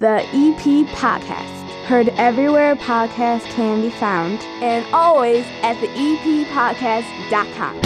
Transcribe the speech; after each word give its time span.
the 0.00 0.20
EP 0.26 0.86
Podcast. 0.94 1.68
Heard 1.86 2.10
everywhere 2.10 2.76
podcasts 2.76 3.46
can 3.46 3.80
be 3.80 3.90
found, 3.90 4.38
and 4.62 4.86
always 4.94 5.44
at 5.62 5.74
the 5.80 5.88
eppodcast.com. 5.88 7.80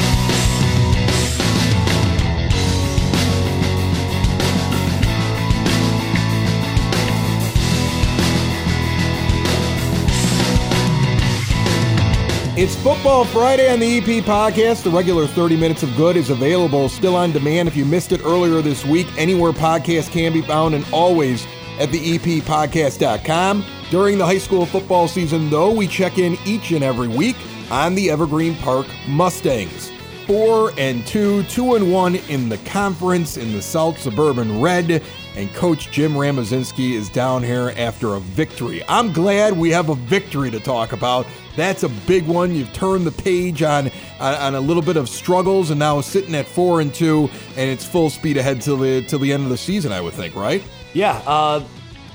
It's 12.54 12.76
Football 12.76 13.24
Friday 13.24 13.72
on 13.72 13.80
the 13.80 13.96
EP 13.96 14.22
podcast. 14.22 14.82
The 14.82 14.90
regular 14.90 15.26
30 15.26 15.56
Minutes 15.56 15.82
of 15.82 15.96
Good 15.96 16.18
is 16.18 16.28
available 16.28 16.90
still 16.90 17.16
on 17.16 17.32
demand 17.32 17.68
if 17.68 17.76
you 17.76 17.86
missed 17.86 18.12
it 18.12 18.20
earlier 18.22 18.60
this 18.60 18.84
week, 18.84 19.06
anywhere 19.16 19.52
podcasts 19.52 20.12
can 20.12 20.34
be 20.34 20.42
found, 20.42 20.74
and 20.74 20.84
always 20.92 21.46
at 21.78 21.90
the 21.90 22.18
eppodcast.com. 22.18 23.64
During 23.90 24.18
the 24.18 24.26
high 24.26 24.38
school 24.38 24.66
football 24.66 25.08
season, 25.08 25.50
though, 25.50 25.72
we 25.72 25.86
check 25.86 26.18
in 26.18 26.38
each 26.46 26.72
and 26.72 26.82
every 26.82 27.08
week 27.08 27.36
on 27.70 27.94
the 27.94 28.10
Evergreen 28.10 28.54
Park 28.56 28.86
Mustangs. 29.08 29.90
Four 30.26 30.72
and 30.78 31.04
two, 31.06 31.42
two 31.44 31.74
and 31.74 31.92
one 31.92 32.14
in 32.14 32.48
the 32.48 32.58
conference 32.58 33.36
in 33.36 33.52
the 33.52 33.60
South 33.60 33.98
Suburban 33.98 34.60
Red 34.60 35.02
and 35.34 35.52
Coach 35.54 35.90
Jim 35.90 36.12
Ramazinski 36.12 36.92
is 36.92 37.08
down 37.08 37.42
here 37.42 37.72
after 37.76 38.14
a 38.14 38.20
victory. 38.20 38.82
I'm 38.88 39.12
glad 39.12 39.56
we 39.56 39.70
have 39.70 39.88
a 39.88 39.94
victory 39.94 40.50
to 40.50 40.60
talk 40.60 40.92
about. 40.92 41.26
That's 41.56 41.82
a 41.82 41.88
big 41.88 42.26
one. 42.26 42.54
You've 42.54 42.72
turned 42.72 43.06
the 43.06 43.12
page 43.12 43.62
on 43.62 43.90
on 44.20 44.54
a 44.54 44.60
little 44.60 44.82
bit 44.82 44.96
of 44.96 45.08
struggles, 45.08 45.70
and 45.70 45.78
now 45.78 46.00
sitting 46.00 46.34
at 46.34 46.46
four 46.46 46.80
and 46.80 46.92
two, 46.94 47.28
and 47.56 47.70
it's 47.70 47.84
full 47.84 48.10
speed 48.10 48.36
ahead 48.36 48.60
till 48.60 48.76
the 48.76 49.02
till 49.02 49.18
the 49.18 49.32
end 49.32 49.44
of 49.44 49.50
the 49.50 49.56
season. 49.56 49.92
I 49.92 50.00
would 50.00 50.14
think, 50.14 50.34
right? 50.34 50.62
Yeah. 50.94 51.22
Uh, 51.26 51.64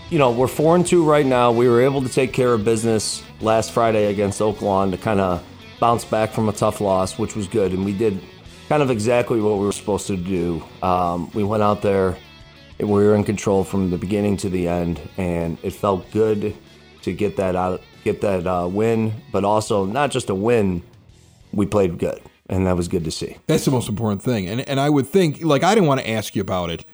you 0.10 0.18
know, 0.18 0.32
we're 0.32 0.48
four 0.48 0.76
and 0.76 0.86
two 0.86 1.04
right 1.04 1.26
now. 1.26 1.52
We 1.52 1.68
were 1.68 1.82
able 1.82 2.02
to 2.02 2.10
take 2.10 2.32
care 2.34 2.54
of 2.54 2.64
business 2.64 3.24
last 3.42 3.72
Friday 3.72 4.06
against 4.06 4.42
Oak 4.42 4.62
Lawn 4.62 4.92
to 4.92 4.98
kind 4.98 5.20
of 5.20 5.44
bounce 5.80 6.06
back 6.06 6.32
from 6.32 6.50
a 6.50 6.54
tough 6.54 6.80
loss, 6.82 7.20
which 7.20 7.36
was 7.36 7.48
good, 7.48 7.72
and 7.74 7.84
we 7.86 7.94
did 7.96 8.20
kind 8.70 8.82
of 8.82 8.90
exactly 8.90 9.42
what 9.42 9.58
we 9.58 9.66
were 9.66 9.72
supposed 9.72 10.08
to 10.08 10.18
do. 10.18 10.64
Um, 10.82 11.30
we 11.34 11.44
went 11.44 11.62
out 11.62 11.82
there 11.82 12.18
we 12.80 12.86
were 12.86 13.16
in 13.16 13.24
control 13.24 13.64
from 13.64 13.90
the 13.90 13.98
beginning 13.98 14.38
to 14.38 14.50
the 14.50 14.68
end, 14.68 15.02
and 15.18 15.58
it 15.64 15.72
felt 15.72 16.10
good 16.12 16.56
to 17.02 17.14
get 17.14 17.38
that 17.38 17.56
out, 17.56 17.82
get 18.04 18.22
that 18.22 18.46
uh, 18.46 18.68
win, 18.68 19.14
but 19.32 19.44
also 19.44 19.86
not 19.86 20.12
just 20.12 20.30
a 20.30 20.36
win. 20.36 20.84
We 21.54 21.66
played 21.66 21.98
good, 21.98 22.22
and 22.50 22.68
that 22.68 22.76
was 22.76 22.88
good 22.88 23.04
to 23.06 23.12
see. 23.12 23.38
That's 23.48 23.66
the 23.66 23.72
most 23.72 23.90
important 23.90 24.22
thing, 24.22 24.48
and 24.48 24.62
and 24.68 24.80
I 24.80 24.90
would 24.90 25.08
think 25.08 25.44
like 25.44 25.64
I 25.64 25.74
didn't 25.74 25.88
want 25.88 26.02
to 26.02 26.10
ask 26.10 26.36
you 26.36 26.42
about 26.42 26.70
it 26.70 26.86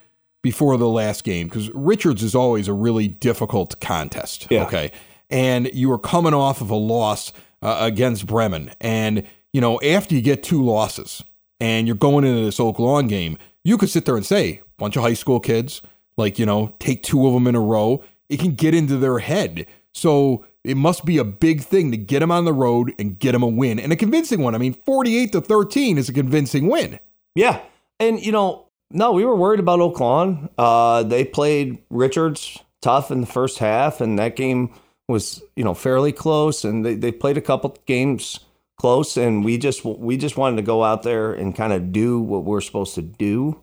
before 0.43 0.77
the 0.77 0.87
last 0.87 1.23
game 1.23 1.47
because 1.47 1.71
Richards 1.71 2.21
is 2.21 2.35
always 2.35 2.67
a 2.67 2.73
really 2.73 3.07
difficult 3.07 3.79
contest. 3.79 4.45
Yeah. 4.51 4.65
Okay, 4.65 4.91
and 5.31 5.73
you 5.73 5.89
were 5.89 5.97
coming 5.97 6.35
off 6.35 6.61
of 6.61 6.69
a 6.69 6.75
loss 6.75 7.33
uh, 7.63 7.77
against 7.79 8.27
Bremen, 8.27 8.71
and 8.79 9.23
you 9.51 9.61
know 9.61 9.81
after 9.81 10.13
you 10.13 10.21
get 10.21 10.43
two 10.43 10.63
losses 10.63 11.23
and 11.59 11.87
you're 11.87 11.95
going 11.95 12.25
into 12.25 12.45
this 12.45 12.59
Oak 12.59 12.77
Lawn 12.77 13.07
game, 13.07 13.39
you 13.63 13.79
could 13.79 13.89
sit 13.89 14.05
there 14.05 14.15
and 14.15 14.25
say 14.25 14.61
bunch 14.77 14.97
of 14.97 15.03
high 15.03 15.13
school 15.13 15.39
kids, 15.39 15.81
like, 16.17 16.37
you 16.37 16.45
know, 16.45 16.75
take 16.79 17.03
two 17.03 17.25
of 17.25 17.33
them 17.33 17.47
in 17.47 17.55
a 17.55 17.59
row. 17.59 18.03
It 18.29 18.39
can 18.39 18.53
get 18.53 18.73
into 18.73 18.97
their 18.97 19.19
head. 19.19 19.65
So 19.93 20.45
it 20.63 20.75
must 20.75 21.05
be 21.05 21.17
a 21.17 21.23
big 21.23 21.61
thing 21.61 21.91
to 21.91 21.97
get 21.97 22.19
them 22.19 22.31
on 22.31 22.45
the 22.45 22.53
road 22.53 22.93
and 22.99 23.17
get 23.17 23.31
them 23.31 23.43
a 23.43 23.47
win 23.47 23.79
and 23.79 23.93
a 23.93 23.95
convincing 23.95 24.41
one. 24.41 24.55
I 24.55 24.57
mean, 24.57 24.73
48 24.73 25.31
to 25.33 25.41
13 25.41 25.97
is 25.97 26.09
a 26.09 26.13
convincing 26.13 26.67
win. 26.67 26.99
Yeah. 27.35 27.61
And, 27.99 28.23
you 28.23 28.31
know, 28.31 28.62
no, 28.93 29.11
we 29.11 29.25
were 29.25 29.35
worried 29.35 29.59
about 29.59 29.79
Oak 29.81 29.99
Lawn. 29.99 30.49
Uh, 30.57 31.03
they 31.03 31.25
played 31.25 31.79
Richards 31.89 32.59
tough 32.81 33.11
in 33.11 33.21
the 33.21 33.27
first 33.27 33.59
half, 33.59 33.99
and 33.99 34.17
that 34.19 34.35
game 34.35 34.73
was, 35.07 35.41
you 35.55 35.63
know, 35.63 35.73
fairly 35.73 36.11
close. 36.11 36.63
And 36.63 36.85
they, 36.85 36.95
they 36.95 37.11
played 37.11 37.37
a 37.37 37.41
couple 37.41 37.75
games 37.85 38.39
close, 38.77 39.17
and 39.17 39.43
we 39.43 39.57
just 39.57 39.83
we 39.83 40.15
just 40.15 40.37
wanted 40.37 40.55
to 40.57 40.61
go 40.61 40.83
out 40.83 41.03
there 41.03 41.33
and 41.33 41.55
kind 41.55 41.73
of 41.73 41.91
do 41.91 42.21
what 42.21 42.45
we're 42.45 42.61
supposed 42.61 42.95
to 42.95 43.01
do 43.01 43.59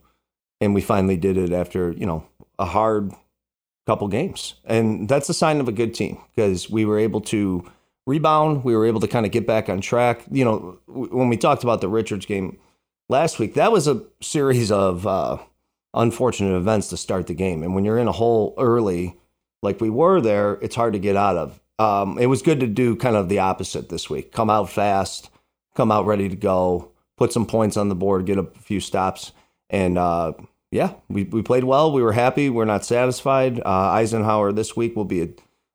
and 0.60 0.74
we 0.74 0.80
finally 0.80 1.16
did 1.16 1.36
it 1.36 1.52
after 1.52 1.92
you 1.92 2.06
know 2.06 2.24
a 2.58 2.64
hard 2.64 3.12
couple 3.86 4.06
games 4.08 4.54
and 4.64 5.08
that's 5.08 5.28
a 5.28 5.34
sign 5.34 5.58
of 5.58 5.68
a 5.68 5.72
good 5.72 5.94
team 5.94 6.20
because 6.34 6.70
we 6.70 6.84
were 6.84 6.98
able 6.98 7.20
to 7.20 7.64
rebound 8.06 8.62
we 8.64 8.76
were 8.76 8.86
able 8.86 9.00
to 9.00 9.08
kind 9.08 9.26
of 9.26 9.32
get 9.32 9.46
back 9.46 9.68
on 9.68 9.80
track 9.80 10.24
you 10.30 10.44
know 10.44 10.78
when 10.86 11.28
we 11.28 11.36
talked 11.36 11.62
about 11.62 11.80
the 11.80 11.88
richards 11.88 12.26
game 12.26 12.58
last 13.10 13.38
week 13.38 13.54
that 13.54 13.72
was 13.72 13.86
a 13.86 14.02
series 14.20 14.70
of 14.70 15.06
uh, 15.06 15.36
unfortunate 15.94 16.56
events 16.56 16.88
to 16.88 16.96
start 16.96 17.26
the 17.26 17.34
game 17.34 17.62
and 17.62 17.74
when 17.74 17.84
you're 17.84 17.98
in 17.98 18.08
a 18.08 18.12
hole 18.12 18.54
early 18.58 19.16
like 19.62 19.80
we 19.80 19.90
were 19.90 20.20
there 20.20 20.54
it's 20.62 20.76
hard 20.76 20.92
to 20.92 20.98
get 20.98 21.16
out 21.16 21.36
of 21.36 21.60
um, 21.78 22.18
it 22.18 22.26
was 22.26 22.42
good 22.42 22.60
to 22.60 22.66
do 22.66 22.94
kind 22.96 23.16
of 23.16 23.28
the 23.28 23.38
opposite 23.38 23.88
this 23.88 24.08
week 24.08 24.32
come 24.32 24.48
out 24.48 24.70
fast 24.70 25.30
come 25.74 25.90
out 25.90 26.06
ready 26.06 26.28
to 26.28 26.36
go 26.36 26.90
put 27.16 27.32
some 27.32 27.46
points 27.46 27.76
on 27.76 27.88
the 27.88 27.94
board 27.94 28.26
get 28.26 28.38
a 28.38 28.44
few 28.60 28.80
stops 28.80 29.32
and 29.70 29.98
uh, 29.98 30.32
yeah, 30.70 30.94
we, 31.08 31.24
we 31.24 31.42
played 31.42 31.64
well. 31.64 31.92
We 31.92 32.02
were 32.02 32.12
happy. 32.12 32.48
We're 32.48 32.64
not 32.64 32.84
satisfied. 32.84 33.60
Uh, 33.60 33.90
Eisenhower 33.90 34.52
this 34.52 34.76
week 34.76 34.94
will 34.94 35.04
be 35.04 35.22
a, 35.22 35.28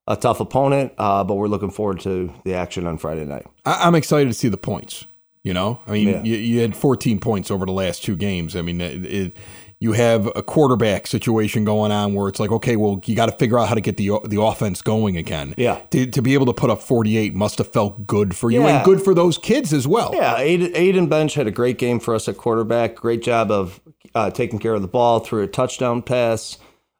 a 0.07 0.16
tough 0.16 0.40
opponent, 0.40 0.94
uh, 0.97 1.23
but 1.23 1.35
we're 1.35 1.47
looking 1.47 1.72
forward 1.72 2.00
to 2.02 2.34
the 2.46 2.53
action 2.53 2.88
on 2.88 2.97
Friday 2.97 3.25
night. 3.25 3.46
I, 3.66 3.88
am 3.88 3.96
excited 3.96 4.29
to 4.29 4.34
see 4.34 4.47
the 4.47 4.57
points. 4.57 5.06
You 5.46 5.54
know, 5.54 5.80
I 5.86 5.92
mean, 5.92 6.08
yeah. 6.08 6.24
you, 6.24 6.38
you, 6.38 6.62
had 6.62 6.76
14 6.76 7.20
points 7.20 7.52
over 7.52 7.68
the 7.68 7.72
last 7.72 8.04
two 8.04 8.16
games. 8.16 8.56
I 8.56 8.64
mean, 8.64 8.82
it, 8.82 9.06
it 9.06 9.38
you 9.80 9.92
have 9.92 10.28
a 10.36 10.42
quarterback 10.42 11.06
situation 11.06 11.66
going 11.66 11.92
on 11.92 12.16
where 12.16 12.28
it's 12.28 12.40
like, 12.40 12.50
okay, 12.50 12.76
well, 12.76 13.00
you 13.06 13.16
got 13.16 13.28
to 13.28 13.32
figure 13.32 13.60
out 13.60 13.70
how 13.70 13.76
to 13.76 13.82
get 13.82 13.98
the 13.98 14.10
the 14.26 14.42
offense 14.42 14.82
going 14.82 15.18
again. 15.18 15.54
Yeah. 15.56 15.82
To, 15.92 16.08
to 16.08 16.22
be 16.24 16.34
able 16.34 16.48
to 16.48 16.54
put 16.54 16.72
up 16.72 16.82
48 16.82 17.36
must 17.36 17.60
have 17.60 17.72
felt 17.72 18.08
good 18.08 18.36
for 18.36 18.50
you 18.50 18.64
yeah. 18.64 18.78
and 18.78 18.86
good 18.86 19.04
for 19.04 19.14
those 19.14 19.38
kids 19.38 19.72
as 19.72 19.88
well. 19.88 20.16
Yeah. 20.16 20.34
Aiden, 20.40 20.74
Aiden 20.74 21.10
Bench 21.10 21.36
had 21.36 21.46
a 21.46 21.52
great 21.52 21.78
game 21.78 22.00
for 22.00 22.16
us 22.16 22.28
at 22.28 22.38
quarterback. 22.38 22.96
Great 22.96 23.22
job 23.22 23.52
of 23.52 23.80
uh, 24.16 24.32
taking 24.32 24.58
care 24.58 24.74
of 24.74 24.82
the 24.82 24.88
ball 24.88 25.20
through 25.20 25.44
a 25.44 25.48
touchdown 25.48 26.02
pass 26.02 26.58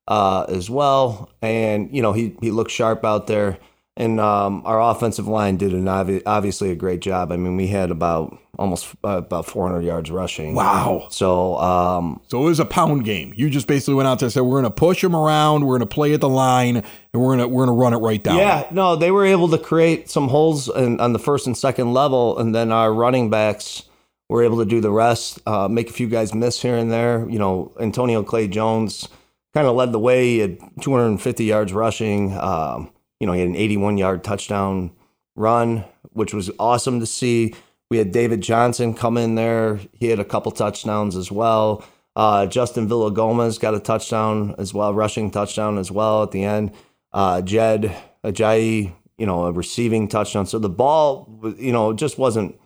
uh, 0.08 0.46
as 0.50 0.70
well. 0.70 1.32
And, 1.42 1.90
you 1.92 2.04
know, 2.04 2.14
he, 2.14 2.36
he 2.42 2.52
looked 2.52 2.70
sharp 2.70 3.04
out 3.04 3.26
there. 3.26 3.58
And 3.98 4.20
um, 4.20 4.62
our 4.66 4.82
offensive 4.82 5.26
line 5.28 5.56
did 5.56 5.72
an 5.74 5.86
obvi- 5.86 6.22
obviously 6.26 6.70
a 6.70 6.76
great 6.76 7.00
job. 7.00 7.32
I 7.32 7.38
mean, 7.38 7.56
we 7.56 7.68
had 7.68 7.92
about 7.92 8.38
almost 8.60 8.94
uh, 9.06 9.20
about 9.20 9.46
400 9.46 9.82
yards 9.82 10.12
rushing. 10.12 10.54
Wow! 10.54 11.08
So, 11.10 11.58
um, 11.60 12.20
so 12.28 12.42
it 12.42 12.46
was 12.46 12.60
a 12.60 12.66
pound 12.66 13.06
game. 13.06 13.34
You 13.38 13.50
just 13.50 13.68
basically 13.68 13.94
went 13.94 14.08
out 14.08 14.20
there 14.20 14.26
and 14.26 14.34
said, 14.34 14.42
"We're 14.42 14.62
going 14.62 14.66
to 14.66 14.70
push 14.70 15.02
them 15.02 15.16
around. 15.16 15.66
We're 15.66 15.78
going 15.78 15.88
to 15.88 15.94
play 15.94 16.14
at 16.14 16.20
the 16.20 16.28
line, 16.28 16.76
and 16.76 17.22
we're 17.22 17.38
going 17.38 17.40
to 17.40 17.48
we're 17.48 17.66
going 17.66 17.78
to 17.78 17.82
run 17.82 17.94
it 17.94 17.98
right 17.98 18.22
down." 18.22 18.36
Yeah, 18.36 18.68
no, 18.70 18.98
they 18.98 19.12
were 19.12 19.26
able 19.26 19.48
to 19.50 19.58
create 19.58 20.10
some 20.10 20.28
holes 20.28 20.68
in, 20.68 21.00
on 21.00 21.14
the 21.14 21.20
first 21.20 21.48
and 21.48 21.58
second 21.58 21.94
level, 21.94 22.38
and 22.38 22.54
then 22.54 22.74
our 22.74 22.94
running 22.94 23.30
backs 23.30 23.84
were 24.28 24.44
able 24.44 24.58
to 24.58 24.66
do 24.66 24.82
the 24.82 24.92
rest. 24.92 25.40
Uh, 25.46 25.70
make 25.70 25.90
a 25.90 25.94
few 25.94 26.08
guys 26.08 26.34
miss 26.34 26.62
here 26.62 26.76
and 26.76 26.92
there. 26.92 27.26
You 27.30 27.40
know, 27.40 27.72
Antonio 27.80 28.24
Clay 28.24 28.50
Jones 28.50 29.08
kind 29.54 29.68
of 29.68 29.76
led 29.76 29.94
the 29.94 30.00
way. 30.00 30.26
He 30.26 30.40
had 30.40 30.60
250 30.82 31.46
yards 31.46 31.72
rushing. 31.72 32.38
Um, 32.38 32.92
you 33.20 33.28
know, 33.28 33.34
he 33.34 33.40
had 33.40 33.50
an 33.50 33.56
81 33.56 33.98
yard 33.98 34.24
touchdown 34.24 34.92
run, 35.36 35.84
which 36.12 36.34
was 36.34 36.52
awesome 36.60 37.00
to 37.00 37.06
see. 37.06 37.54
We 37.90 37.98
had 37.98 38.12
David 38.12 38.42
Johnson 38.42 38.94
come 38.94 39.18
in 39.18 39.36
there. 39.36 39.80
He 39.94 40.08
had 40.08 40.20
a 40.20 40.26
couple 40.26 40.52
touchdowns 40.52 41.16
as 41.16 41.32
well. 41.32 41.84
Uh, 42.16 42.46
Justin 42.46 42.88
Villagomez 42.88 43.60
got 43.60 43.76
a 43.76 43.80
touchdown 43.80 44.56
as 44.58 44.74
well, 44.74 44.94
rushing 44.94 45.30
touchdown 45.30 45.78
as 45.78 45.92
well 45.92 46.24
at 46.24 46.32
the 46.32 46.44
end. 46.44 46.72
Uh, 47.12 47.42
Jed 47.42 47.96
Ajayi, 48.24 48.94
you 49.18 49.26
know, 49.26 49.46
a 49.46 49.52
receiving 49.52 50.08
touchdown. 50.08 50.46
So 50.46 50.58
the 50.58 50.70
ball, 50.70 51.30
you 51.58 51.72
know, 51.72 51.94
just 51.94 52.18
wasn't. 52.18 52.60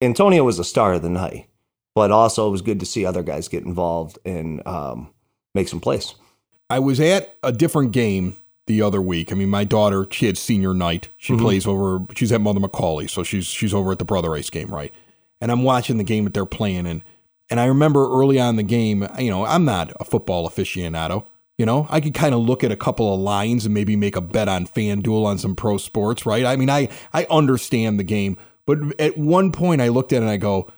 Antonio 0.00 0.44
was 0.44 0.56
the 0.56 0.64
star 0.64 0.94
of 0.94 1.02
the 1.02 1.10
night, 1.10 1.48
but 1.94 2.12
also 2.12 2.46
it 2.46 2.52
was 2.52 2.62
good 2.62 2.80
to 2.80 2.86
see 2.86 3.04
other 3.04 3.22
guys 3.22 3.48
get 3.48 3.64
involved 3.64 4.18
and 4.24 4.64
um, 4.66 5.12
make 5.54 5.68
some 5.68 5.80
plays. 5.80 6.14
I 6.70 6.78
was 6.78 7.00
at 7.00 7.36
a 7.42 7.50
different 7.50 7.92
game 7.92 8.36
the 8.68 8.80
other 8.82 9.02
week. 9.02 9.32
I 9.32 9.34
mean, 9.34 9.48
my 9.48 9.64
daughter, 9.64 10.06
she 10.12 10.26
had 10.26 10.38
senior 10.38 10.72
night. 10.72 11.08
She 11.16 11.32
mm-hmm. 11.32 11.42
plays 11.42 11.66
over. 11.66 12.06
She's 12.14 12.30
at 12.30 12.40
Mother 12.40 12.60
McAuley, 12.60 13.10
so 13.10 13.24
she's 13.24 13.46
she's 13.46 13.74
over 13.74 13.90
at 13.90 13.98
the 13.98 14.04
Brother 14.04 14.30
Rice 14.30 14.50
game, 14.50 14.68
right? 14.68 14.94
And 15.40 15.50
I'm 15.50 15.64
watching 15.64 15.98
the 15.98 16.04
game 16.04 16.24
that 16.24 16.34
they're 16.34 16.46
playing, 16.46 16.86
and 16.86 17.02
and 17.50 17.58
I 17.58 17.64
remember 17.64 18.08
early 18.08 18.38
on 18.38 18.56
the 18.56 18.62
game, 18.62 19.08
you 19.18 19.30
know, 19.30 19.44
I'm 19.44 19.64
not 19.64 19.92
a 19.98 20.04
football 20.04 20.48
aficionado. 20.48 21.26
You 21.56 21.66
know, 21.66 21.88
I 21.90 22.00
could 22.00 22.14
kind 22.14 22.34
of 22.34 22.40
look 22.42 22.62
at 22.62 22.70
a 22.70 22.76
couple 22.76 23.12
of 23.12 23.18
lines 23.18 23.64
and 23.64 23.74
maybe 23.74 23.96
make 23.96 24.14
a 24.14 24.20
bet 24.20 24.48
on 24.48 24.64
FanDuel 24.64 25.24
on 25.24 25.38
some 25.38 25.56
pro 25.56 25.76
sports, 25.76 26.24
right? 26.24 26.44
I 26.44 26.54
mean, 26.54 26.70
I 26.70 26.88
I 27.12 27.26
understand 27.30 27.98
the 27.98 28.04
game, 28.04 28.36
but 28.64 28.78
at 29.00 29.18
one 29.18 29.50
point 29.50 29.80
I 29.80 29.88
looked 29.88 30.12
at 30.12 30.18
it 30.18 30.22
and 30.22 30.30
I 30.30 30.36
go, 30.36 30.70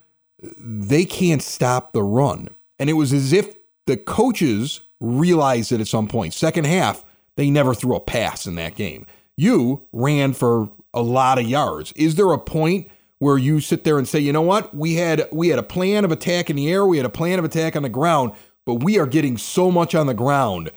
they 0.59 1.05
can't 1.05 1.43
stop 1.43 1.93
the 1.93 2.03
run, 2.03 2.49
and 2.79 2.89
it 2.89 2.95
was 2.95 3.13
as 3.13 3.33
if 3.35 3.55
the 3.87 3.97
coaches 3.97 4.83
realized 5.01 5.73
it 5.73 5.81
at 5.81 5.89
some 5.89 6.07
point. 6.07 6.33
Second 6.33 6.65
half 6.67 7.05
they 7.41 7.51
never 7.51 7.73
threw 7.73 7.97
a 7.97 8.01
pass 8.01 8.47
in 8.47 8.55
that 8.57 8.75
game. 8.75 9.07
You 9.35 9.87
ran 9.95 10.35
for 10.35 10.69
a 10.93 11.01
lot 11.01 11.39
of 11.39 11.47
yards. 11.49 11.91
Is 11.93 12.17
there 12.17 12.31
a 12.33 12.39
point 12.39 12.91
where 13.19 13.39
you 13.39 13.61
sit 13.61 13.83
there 13.83 13.97
and 13.97 14.07
say, 14.07 14.19
you 14.19 14.31
know 14.31 14.43
what? 14.43 14.75
We 14.77 14.97
had 14.97 15.27
we 15.33 15.49
had 15.49 15.59
a 15.59 15.63
plan 15.63 16.05
of 16.05 16.13
attack 16.13 16.51
in 16.51 16.57
the 16.57 16.71
air, 16.71 16.85
we 16.85 16.99
had 16.99 17.07
a 17.07 17.09
plan 17.09 17.39
of 17.39 17.47
attack 17.47 17.77
on 17.77 17.83
the 17.83 17.89
ground, 17.89 18.33
but 18.67 18.85
we 18.85 18.99
are 18.99 19.07
getting 19.07 19.39
so 19.39 19.71
much 19.71 19.95
on 19.95 20.07
the 20.07 20.13
ground. 20.13 20.71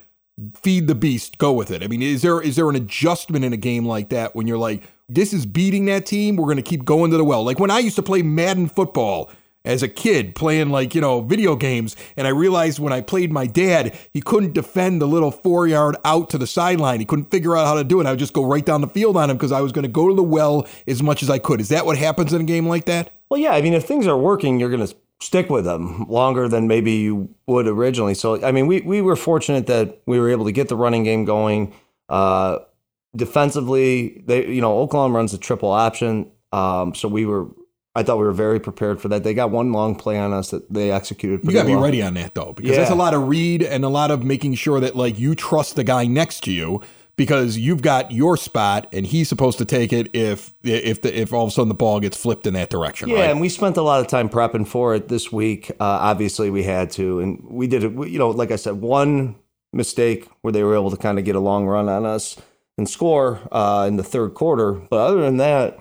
feed 0.56 0.88
the 0.88 0.96
beast, 0.96 1.38
go 1.38 1.52
with 1.52 1.70
it. 1.70 1.84
I 1.84 1.88
mean, 1.88 2.02
is 2.02 2.22
there 2.22 2.42
is 2.42 2.56
there 2.56 2.70
an 2.70 2.78
adjustment 2.78 3.44
in 3.44 3.52
a 3.52 3.58
game 3.58 3.86
like 3.86 4.08
that 4.10 4.34
when 4.34 4.48
you're 4.48 4.58
like, 4.58 4.84
this 5.10 5.34
is 5.34 5.46
beating 5.46 5.84
that 5.88 6.06
team, 6.06 6.38
we're 6.38 6.46
going 6.46 6.56
to 6.56 6.62
keep 6.64 6.86
going 6.86 7.12
to 7.12 7.18
the 7.18 7.26
well. 7.26 7.44
Like 7.44 7.60
when 7.60 7.72
I 7.72 7.80
used 7.80 7.98
to 7.98 8.04
play 8.04 8.22
Madden 8.22 8.70
football 8.70 9.30
as 9.66 9.82
a 9.82 9.88
kid 9.88 10.36
playing 10.36 10.70
like, 10.70 10.94
you 10.94 11.02
know, 11.02 11.22
video 11.22 11.56
games. 11.56 11.96
And 12.18 12.28
I 12.28 12.32
realized 12.32 12.80
when 12.80 12.94
I 12.94 13.02
played 13.02 13.32
my 13.32 13.48
dad, 13.48 13.98
he 14.12 14.22
couldn't 14.22 14.54
defend 14.54 15.02
the 15.02 15.08
little 15.08 15.32
four 15.32 15.68
yard 15.68 15.96
out 16.04 16.30
to 16.32 16.38
the 16.38 16.48
sideline. 16.48 17.00
He 17.00 17.06
couldn't 17.06 17.32
figure 17.32 17.56
out 17.56 17.66
how 17.66 17.76
to 17.76 17.84
do 17.84 18.02
it. 18.02 18.06
I 18.06 18.12
would 18.12 18.20
just 18.20 18.34
go 18.34 18.44
right 18.44 18.66
down 18.66 18.82
the 18.82 18.88
field 18.88 19.16
on 19.16 19.30
him 19.30 19.38
because 19.38 19.52
I 19.52 19.62
was 19.62 19.72
going 19.72 19.84
to 19.84 19.90
go 19.90 20.10
to 20.10 20.16
the 20.16 20.24
well 20.24 20.68
as 20.88 21.02
much 21.02 21.24
as 21.24 21.30
I 21.30 21.40
could. 21.40 21.62
Is 21.62 21.70
that 21.70 21.86
what 21.86 21.98
happens 21.98 22.34
in 22.34 22.42
a 22.42 22.46
game 22.46 22.68
like 22.68 22.86
that? 22.86 23.12
Well, 23.30 23.40
yeah. 23.40 23.52
I 23.52 23.62
mean, 23.62 23.74
if 23.74 23.86
things 23.86 24.06
are 24.08 24.18
working, 24.18 24.60
you're 24.60 24.70
going 24.70 24.86
to 24.86 24.96
stick 25.22 25.50
with 25.50 25.64
them 25.64 26.06
longer 26.10 26.50
than 26.50 26.68
maybe 26.68 26.92
you 26.92 27.34
would 27.48 27.68
originally. 27.68 28.14
So, 28.14 28.44
I 28.44 28.52
mean, 28.52 28.68
we, 28.68 28.82
we 28.82 29.02
were 29.02 29.16
fortunate 29.16 29.68
that 29.68 30.02
we 30.06 30.20
were 30.20 30.30
able 30.30 30.46
to 30.46 30.52
get 30.52 30.68
the 30.68 30.76
running 30.76 31.04
game 31.04 31.24
going. 31.24 31.74
Uh, 32.10 32.60
defensively, 33.16 34.22
they, 34.26 34.48
you 34.48 34.60
know, 34.60 34.78
Oak 34.80 34.94
Lawn 34.94 35.14
runs 35.14 35.34
a 35.34 35.38
triple 35.38 35.72
option. 35.72 36.30
Um, 36.52 36.94
so 36.94 37.08
we 37.08 37.26
were 37.26 37.48
I 37.96 38.02
thought 38.02 38.18
we 38.18 38.24
were 38.24 38.32
very 38.32 38.60
prepared 38.60 39.00
for 39.00 39.08
that. 39.10 39.24
They 39.24 39.34
got 39.34 39.52
one 39.52 39.72
long 39.72 39.96
play 39.96 40.18
on 40.18 40.34
us 40.34 40.50
that 40.50 40.72
they 40.72 40.92
executed. 40.92 41.42
You 41.44 41.52
got 41.52 41.64
to 41.64 41.70
well. 41.70 41.80
be 41.80 41.84
ready 41.84 42.02
on 42.02 42.16
that 42.16 42.34
though, 42.34 42.54
because 42.54 42.72
yeah. 42.72 42.78
that's 42.78 42.92
a 42.92 42.96
lot 42.96 43.14
of 43.14 43.28
read 43.28 43.62
and 43.62 43.86
a 43.86 43.90
lot 43.90 44.10
of 44.10 44.24
making 44.24 44.56
sure 44.56 44.80
that 44.80 44.96
like 44.96 45.20
you 45.20 45.36
trust 45.36 45.76
the 45.76 45.84
guy 45.84 46.06
next 46.06 46.42
to 46.46 46.52
you 46.52 46.82
because 47.16 47.58
you've 47.58 47.84
got 47.84 48.12
your 48.12 48.36
spot 48.36 48.88
and 48.92 49.06
he's 49.06 49.30
supposed 49.30 49.60
to 49.60 49.66
take 49.66 49.94
it 49.94 50.10
if 50.16 50.54
if 50.64 51.04
the, 51.04 51.16
if 51.16 51.32
all 51.32 51.44
of 51.44 51.50
a 51.50 51.52
sudden 51.52 51.70
the 51.70 51.76
ball 51.76 52.00
gets 52.00 52.18
flipped 52.18 52.48
in 52.48 52.56
that 52.56 52.72
direction. 52.72 53.10
Yeah, 53.10 53.22
right? 53.22 53.30
and 53.30 53.40
we 53.40 53.50
spent 53.50 53.78
a 53.78 53.84
lot 53.84 54.02
of 54.02 54.08
time 54.08 54.28
prepping 54.28 54.68
for 54.68 54.96
it 54.96 55.08
this 55.08 55.32
week. 55.32 55.70
Uh, 55.72 55.76
obviously, 55.80 56.50
we 56.50 56.64
had 56.64 56.90
to, 56.92 57.20
and 57.20 57.44
we 57.48 57.68
did 57.68 57.84
it. 57.84 57.92
You 57.92 58.18
know, 58.18 58.32
like 58.32 58.52
I 58.52 58.56
said, 58.56 58.82
one 58.82 59.36
mistake 59.72 60.28
where 60.42 60.52
they 60.52 60.64
were 60.64 60.76
able 60.76 60.92
to 60.92 60.98
kind 60.98 61.20
of 61.20 61.26
get 61.26 61.36
a 61.36 61.40
long 61.40 61.68
run 61.68 61.90
on 61.90 62.06
us 62.06 62.38
and 62.78 62.90
score 62.90 63.40
uh, 63.52 63.86
in 63.88 63.98
the 63.98 64.04
third 64.04 64.34
quarter, 64.34 64.72
but 64.72 64.98
other 64.98 65.22
than 65.22 65.38
that 65.38 65.80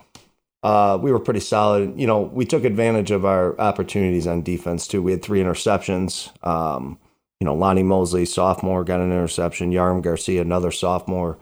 uh, 0.63 0.99
we 1.01 1.11
were 1.11 1.19
pretty 1.19 1.41
solid. 1.41 1.99
You 1.99 2.07
know, 2.07 2.21
we 2.21 2.45
took 2.45 2.65
advantage 2.65 3.11
of 3.11 3.25
our 3.25 3.59
opportunities 3.61 4.27
on 4.27 4.43
defense 4.43 4.87
too. 4.87 5.03
We 5.03 5.13
had 5.13 5.23
three 5.23 5.41
interceptions. 5.41 6.31
Um, 6.47 6.99
you 7.41 7.45
know, 7.45 7.55
Lonnie 7.55 7.83
Mosley, 7.83 8.25
sophomore, 8.25 8.85
got 8.85 9.01
an 9.01 9.11
interception. 9.11 9.73
Yarm 9.73 10.03
Garcia, 10.03 10.41
another 10.41 10.71
sophomore, 10.71 11.39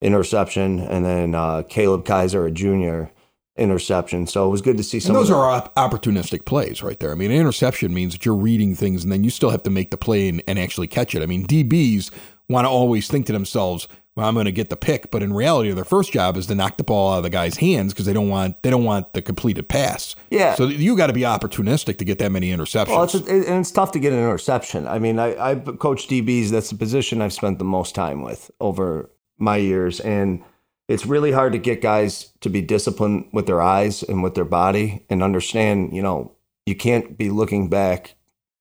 interception, 0.00 0.80
and 0.80 1.04
then 1.04 1.34
uh, 1.34 1.62
Caleb 1.68 2.06
Kaiser, 2.06 2.46
a 2.46 2.50
junior, 2.50 3.10
interception. 3.56 4.26
So 4.26 4.46
it 4.46 4.50
was 4.50 4.62
good 4.62 4.76
to 4.78 4.82
see 4.82 5.00
some. 5.00 5.14
And 5.14 5.22
those 5.22 5.30
are 5.30 5.50
op- 5.50 5.74
opportunistic 5.74 6.44
plays 6.46 6.82
right 6.82 6.98
there. 6.98 7.12
I 7.12 7.14
mean, 7.14 7.30
an 7.30 7.36
interception 7.36 7.92
means 7.92 8.14
that 8.14 8.24
you're 8.24 8.34
reading 8.34 8.74
things, 8.74 9.04
and 9.04 9.12
then 9.12 9.24
you 9.24 9.30
still 9.30 9.50
have 9.50 9.62
to 9.64 9.70
make 9.70 9.90
the 9.90 9.96
play 9.96 10.28
and, 10.28 10.42
and 10.46 10.58
actually 10.58 10.86
catch 10.86 11.14
it. 11.14 11.22
I 11.22 11.26
mean, 11.26 11.46
DBs 11.46 12.10
want 12.48 12.64
to 12.64 12.70
always 12.70 13.08
think 13.08 13.26
to 13.26 13.32
themselves, 13.32 13.88
well, 14.14 14.28
I'm 14.28 14.34
going 14.34 14.44
to 14.44 14.52
get 14.52 14.68
the 14.68 14.76
pick. 14.76 15.10
But 15.10 15.22
in 15.22 15.32
reality, 15.32 15.70
their 15.72 15.84
first 15.84 16.12
job 16.12 16.36
is 16.36 16.46
to 16.46 16.54
knock 16.54 16.76
the 16.76 16.84
ball 16.84 17.14
out 17.14 17.18
of 17.18 17.22
the 17.22 17.30
guy's 17.30 17.56
hands 17.56 17.92
because 17.92 18.06
they 18.06 18.12
don't 18.12 18.28
want 18.28 18.62
they 18.62 18.70
don't 18.70 18.84
want 18.84 19.14
the 19.14 19.22
completed 19.22 19.68
pass. 19.68 20.14
Yeah. 20.30 20.54
So 20.54 20.66
you 20.66 20.96
got 20.96 21.06
to 21.06 21.12
be 21.12 21.22
opportunistic 21.22 21.98
to 21.98 22.04
get 22.04 22.18
that 22.18 22.30
many 22.30 22.50
interceptions. 22.50 22.88
Well, 22.88 23.04
it's, 23.04 23.14
and 23.14 23.60
it's 23.60 23.70
tough 23.70 23.92
to 23.92 23.98
get 23.98 24.12
an 24.12 24.18
interception. 24.18 24.86
I 24.86 24.98
mean, 24.98 25.18
I, 25.18 25.36
I've 25.42 25.78
coached 25.78 26.10
DBs. 26.10 26.50
That's 26.50 26.70
the 26.70 26.76
position 26.76 27.22
I've 27.22 27.32
spent 27.32 27.58
the 27.58 27.64
most 27.64 27.94
time 27.94 28.22
with 28.22 28.50
over 28.60 29.10
my 29.38 29.56
years, 29.56 29.98
and 30.00 30.42
it's 30.88 31.06
really 31.06 31.32
hard 31.32 31.52
to 31.54 31.58
get 31.58 31.80
guys 31.80 32.32
to 32.40 32.50
be 32.50 32.60
disciplined 32.60 33.28
with 33.32 33.46
their 33.46 33.62
eyes 33.62 34.02
and 34.02 34.22
with 34.22 34.34
their 34.34 34.44
body 34.44 35.06
and 35.08 35.22
understand. 35.22 35.94
You 35.94 36.02
know, 36.02 36.32
you 36.66 36.74
can't 36.74 37.16
be 37.16 37.30
looking 37.30 37.70
back 37.70 38.14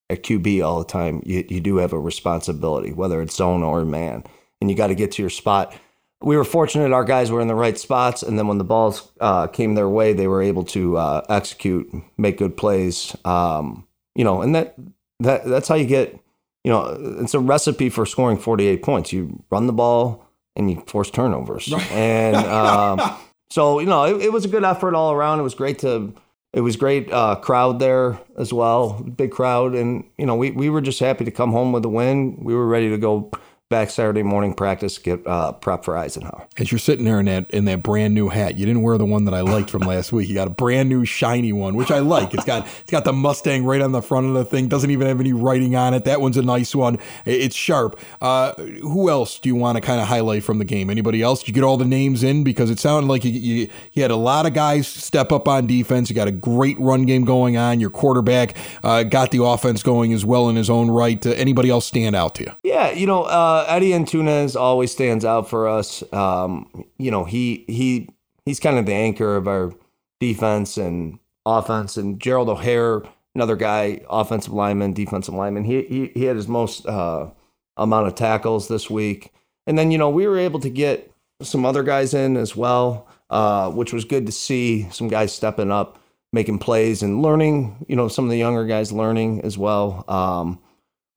at 0.09 0.23
QB 0.23 0.65
all 0.65 0.79
the 0.79 0.85
time. 0.85 1.21
You 1.25 1.43
you 1.49 1.59
do 1.59 1.77
have 1.77 1.91
a 1.91 1.99
responsibility, 1.99 2.93
whether 2.93 3.21
it's 3.21 3.35
zone 3.35 3.63
or 3.63 3.83
man 3.83 4.23
and 4.61 4.69
you 4.69 4.75
got 4.77 4.87
to 4.87 4.95
get 4.95 5.11
to 5.13 5.23
your 5.23 5.29
spot. 5.29 5.75
We 6.21 6.37
were 6.37 6.43
fortunate 6.43 6.93
our 6.93 7.03
guys 7.03 7.31
were 7.31 7.41
in 7.41 7.47
the 7.47 7.55
right 7.55 7.77
spots, 7.77 8.21
and 8.21 8.37
then 8.37 8.47
when 8.47 8.59
the 8.59 8.63
balls 8.63 9.11
uh, 9.19 9.47
came 9.47 9.73
their 9.73 9.89
way, 9.89 10.13
they 10.13 10.27
were 10.27 10.41
able 10.41 10.63
to 10.65 10.97
uh, 10.97 11.25
execute, 11.29 11.91
make 12.17 12.37
good 12.37 12.55
plays. 12.55 13.15
Um, 13.25 13.87
you 14.15 14.23
know, 14.23 14.41
and 14.41 14.53
that 14.53 14.75
that 15.19 15.45
that's 15.45 15.67
how 15.67 15.75
you 15.75 15.85
get. 15.85 16.17
You 16.63 16.71
know, 16.71 16.95
it's 17.21 17.33
a 17.33 17.39
recipe 17.39 17.89
for 17.89 18.05
scoring 18.05 18.37
48 18.37 18.83
points. 18.83 19.11
You 19.11 19.43
run 19.49 19.65
the 19.65 19.73
ball 19.73 20.27
and 20.55 20.69
you 20.69 20.83
force 20.85 21.09
turnovers, 21.09 21.71
right. 21.71 21.91
and 21.91 22.35
um, 22.35 23.01
so 23.49 23.79
you 23.79 23.87
know 23.87 24.05
it, 24.05 24.25
it, 24.25 24.31
was 24.31 24.45
a 24.45 24.47
good 24.47 24.63
effort 24.63 24.93
all 24.93 25.11
around. 25.11 25.39
It 25.39 25.43
was 25.43 25.55
great 25.55 25.79
to. 25.79 26.13
It 26.53 26.61
was 26.61 26.75
great 26.75 27.09
uh, 27.11 27.35
crowd 27.35 27.79
there 27.79 28.19
as 28.37 28.51
well, 28.51 29.01
big 29.01 29.31
crowd, 29.31 29.73
and 29.73 30.03
you 30.17 30.25
know 30.27 30.35
we 30.35 30.51
we 30.51 30.69
were 30.69 30.81
just 30.81 30.99
happy 30.99 31.25
to 31.25 31.31
come 31.31 31.51
home 31.51 31.71
with 31.71 31.83
a 31.85 31.89
win. 31.89 32.43
We 32.43 32.53
were 32.53 32.67
ready 32.67 32.89
to 32.89 32.97
go 32.97 33.31
back 33.71 33.89
Saturday 33.89 34.21
morning 34.21 34.53
practice, 34.53 34.99
get 34.99 35.25
uh, 35.25 35.53
prep 35.53 35.83
for 35.83 35.97
Eisenhower. 35.97 36.47
As 36.57 36.71
you're 36.71 36.77
sitting 36.77 37.05
there 37.05 37.19
in 37.19 37.25
that 37.25 37.49
in 37.49 37.65
that 37.65 37.81
brand 37.81 38.13
new 38.13 38.29
hat, 38.29 38.57
you 38.57 38.67
didn't 38.67 38.83
wear 38.83 38.99
the 38.99 39.05
one 39.05 39.25
that 39.25 39.33
I 39.33 39.41
liked 39.41 39.71
from 39.71 39.81
last 39.81 40.11
week. 40.11 40.29
You 40.29 40.35
got 40.35 40.47
a 40.47 40.51
brand 40.51 40.89
new 40.89 41.05
shiny 41.05 41.53
one, 41.53 41.75
which 41.75 41.89
I 41.89 41.99
like. 41.99 42.35
It's 42.35 42.45
got 42.45 42.67
it's 42.81 42.91
got 42.91 43.05
the 43.05 43.13
Mustang 43.13 43.65
right 43.65 43.81
on 43.81 43.93
the 43.93 44.01
front 44.01 44.27
of 44.27 44.33
the 44.33 44.45
thing. 44.45 44.67
Doesn't 44.67 44.91
even 44.91 45.07
have 45.07 45.19
any 45.19 45.33
writing 45.33 45.75
on 45.75 45.95
it. 45.95 46.03
That 46.03 46.21
one's 46.21 46.37
a 46.37 46.43
nice 46.43 46.75
one. 46.75 46.99
It's 47.25 47.55
sharp. 47.55 47.99
Uh, 48.21 48.53
who 48.53 49.09
else 49.09 49.39
do 49.39 49.49
you 49.49 49.55
want 49.55 49.77
to 49.77 49.81
kind 49.81 49.99
of 49.99 50.07
highlight 50.07 50.43
from 50.43 50.59
the 50.59 50.65
game? 50.65 50.89
Anybody 50.89 51.23
else? 51.23 51.39
Did 51.39 51.47
you 51.47 51.53
get 51.53 51.63
all 51.63 51.77
the 51.77 51.85
names 51.85 52.23
in 52.23 52.43
because 52.43 52.69
it 52.69 52.79
sounded 52.79 53.07
like 53.07 53.23
you, 53.23 53.31
you, 53.31 53.69
you 53.93 54.01
had 54.01 54.11
a 54.11 54.15
lot 54.15 54.45
of 54.45 54.53
guys 54.53 54.87
step 54.87 55.31
up 55.31 55.47
on 55.47 55.65
defense. 55.65 56.09
You 56.09 56.15
got 56.15 56.27
a 56.27 56.31
great 56.31 56.79
run 56.79 57.05
game 57.05 57.23
going 57.23 57.57
on. 57.57 57.79
Your 57.79 57.89
quarterback 57.89 58.55
uh, 58.83 59.03
got 59.03 59.31
the 59.31 59.43
offense 59.43 59.81
going 59.81 60.13
as 60.13 60.25
well 60.25 60.49
in 60.49 60.57
his 60.57 60.69
own 60.69 60.91
right. 60.91 61.25
anybody 61.25 61.69
else 61.69 61.85
stand 61.85 62.15
out 62.15 62.35
to 62.35 62.43
you? 62.43 62.51
Yeah, 62.63 62.91
you 62.91 63.07
know. 63.07 63.23
Uh, 63.23 63.60
uh, 63.61 63.65
Eddie 63.67 63.91
Antunez 63.91 64.59
always 64.59 64.91
stands 64.91 65.25
out 65.25 65.49
for 65.49 65.67
us. 65.67 66.03
Um, 66.13 66.85
you 66.97 67.11
know, 67.11 67.23
he 67.23 67.65
he 67.67 68.09
he's 68.45 68.59
kind 68.59 68.77
of 68.77 68.85
the 68.85 68.93
anchor 68.93 69.35
of 69.35 69.47
our 69.47 69.73
defense 70.19 70.77
and 70.77 71.19
offense. 71.45 71.97
And 71.97 72.19
Gerald 72.19 72.49
O'Hare, 72.49 73.03
another 73.35 73.55
guy, 73.55 74.01
offensive 74.09 74.53
lineman, 74.53 74.93
defensive 74.93 75.33
lineman. 75.33 75.63
He 75.63 75.83
he, 75.83 76.11
he 76.13 76.23
had 76.25 76.35
his 76.35 76.47
most 76.47 76.85
uh, 76.85 77.29
amount 77.77 78.07
of 78.07 78.15
tackles 78.15 78.67
this 78.67 78.89
week. 78.89 79.31
And 79.67 79.77
then 79.77 79.91
you 79.91 79.97
know 79.97 80.09
we 80.09 80.27
were 80.27 80.39
able 80.39 80.59
to 80.61 80.69
get 80.69 81.11
some 81.41 81.65
other 81.65 81.83
guys 81.83 82.13
in 82.13 82.37
as 82.37 82.55
well, 82.55 83.07
uh, 83.29 83.71
which 83.71 83.93
was 83.93 84.05
good 84.05 84.25
to 84.25 84.31
see. 84.31 84.89
Some 84.91 85.07
guys 85.07 85.33
stepping 85.33 85.71
up, 85.71 85.99
making 86.33 86.59
plays, 86.59 87.03
and 87.03 87.21
learning. 87.21 87.85
You 87.87 87.95
know, 87.95 88.07
some 88.07 88.25
of 88.25 88.31
the 88.31 88.37
younger 88.37 88.65
guys 88.65 88.91
learning 88.91 89.41
as 89.41 89.57
well. 89.57 90.03
Um, 90.07 90.59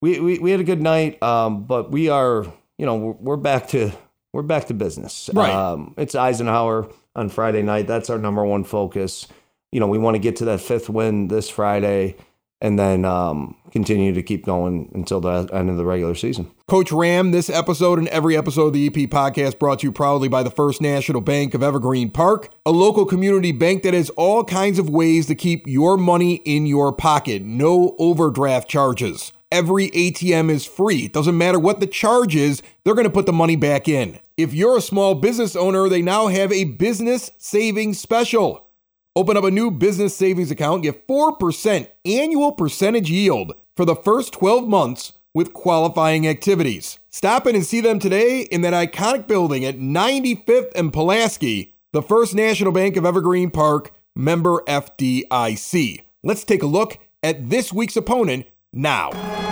we, 0.05 0.21
we, 0.21 0.39
we 0.39 0.51
had 0.51 0.61
a 0.61 0.65
good 0.65 0.83
night, 0.83 1.23
um, 1.23 1.65
but 1.65 1.91
we 1.91 2.11
are, 2.11 2.45
you 2.77 2.85
know, 2.85 2.97
we're, 2.97 3.13
we're, 3.13 3.37
back 3.39 3.69
to 3.69 3.91
we're 4.35 4.43
back 4.43 4.67
to 4.67 4.75
business. 4.75 5.31
Right. 5.33 5.51
Um, 5.51 5.95
it's 5.97 6.15
Eisenhower 6.15 6.91
on 7.17 7.31
Friday 7.31 7.63
night. 7.63 7.87
That's 7.87 8.11
our 8.11 8.19
number 8.19 8.45
one 8.45 8.65
focus. 8.65 9.27
You 9.73 9.81
know, 9.81 9.87
we 9.87 9.97
want 9.97 10.17
to 10.17 10.19
get 10.19 10.37
to 10.37 10.45
that 10.47 10.61
fifth 10.61 10.91
win 10.91 11.29
this 11.29 11.49
Friday 11.49 12.17
and 12.61 12.79
then 12.79 13.07
um, 13.07 13.57
continue 13.73 14.13
to 14.13 14.23
keep 14.23 14.45
going 14.45 14.91
until 14.95 15.23
the 15.23 15.49
end 15.55 15.71
of 15.71 15.79
the 15.79 15.87
regular 15.87 16.15
season. 16.15 16.51
Coach 16.69 16.93
Ram, 16.93 17.31
this 17.31 17.49
episode 17.49 17.99
and 17.99 18.09
every 18.09 18.37
episode 18.37 18.67
of 18.67 18.73
the 18.75 18.87
EP 18.87 19.09
podcast 19.09 19.59
brought 19.59 19.79
to 19.79 19.87
you 19.87 19.93
proudly 19.93 20.29
by 20.29 20.43
the 20.43 20.51
First 20.51 20.83
National 20.83 21.23
Bank 21.23 21.55
of 21.55 21.63
Evergreen 21.63 22.11
Park, 22.11 22.53
a 22.67 22.71
local 22.71 23.07
community 23.07 23.53
bank 23.53 23.83
that 23.85 23.95
has 23.95 24.11
all 24.11 24.45
kinds 24.45 24.79
of 24.79 24.91
ways 24.91 25.27
to 25.29 25.35
keep 25.35 25.67
your 25.67 25.97
money 25.97 26.37
in 26.45 26.67
your 26.67 26.93
pocket. 26.93 27.43
No 27.43 27.97
overdraft 27.99 28.69
charges 28.69 29.33
every 29.55 29.89
ATM 29.91 30.51
is 30.51 30.67
free. 30.67 31.05
It 31.05 31.13
doesn't 31.13 31.39
matter 31.39 31.61
what 31.61 31.79
the 31.79 31.87
charge 31.87 32.35
is, 32.35 32.61
they're 32.83 32.95
going 32.95 33.07
to 33.07 33.11
put 33.11 33.25
the 33.25 33.33
money 33.33 33.55
back 33.55 33.87
in. 33.87 34.19
If 34.37 34.53
you're 34.53 34.77
a 34.77 34.83
small 34.83 35.15
business 35.15 35.55
owner, 35.55 35.89
they 35.89 36.03
now 36.03 36.27
have 36.27 36.51
a 36.51 36.65
business 36.65 37.31
savings 37.39 38.01
special. 38.01 38.67
Open 39.15 39.37
up 39.37 39.45
a 39.45 39.53
new 39.53 39.71
business 39.71 40.17
savings 40.17 40.51
account, 40.51 40.83
get 40.83 41.07
4% 41.07 41.87
annual 42.05 42.51
percentage 42.51 43.09
yield 43.09 43.55
for 43.77 43.85
the 43.85 43.95
first 43.95 44.33
12 44.33 44.67
months 44.67 45.13
with 45.33 45.55
qualifying 45.55 46.27
activities. 46.27 46.99
Stop 47.11 47.47
in 47.47 47.55
and 47.55 47.65
see 47.65 47.81
them 47.81 48.01
today 48.01 48.41
in 48.43 48.63
that 48.63 48.75
iconic 48.75 49.29
building 49.29 49.65
at 49.65 49.79
95th 49.79 50.73
and 50.75 50.93
Pulaski, 50.93 51.77
the 51.93 52.03
First 52.03 52.35
National 52.35 52.73
Bank 52.73 52.97
of 52.97 53.07
Evergreen 53.07 53.51
Park, 53.51 53.93
member 54.17 54.65
FDIC. 54.67 56.03
Let's 56.25 56.43
take 56.43 56.65
a 56.65 56.67
look 56.67 56.99
at 57.23 57.51
this 57.51 57.73
week's 57.73 57.97
opponent 57.97 58.47
now. 58.73 59.44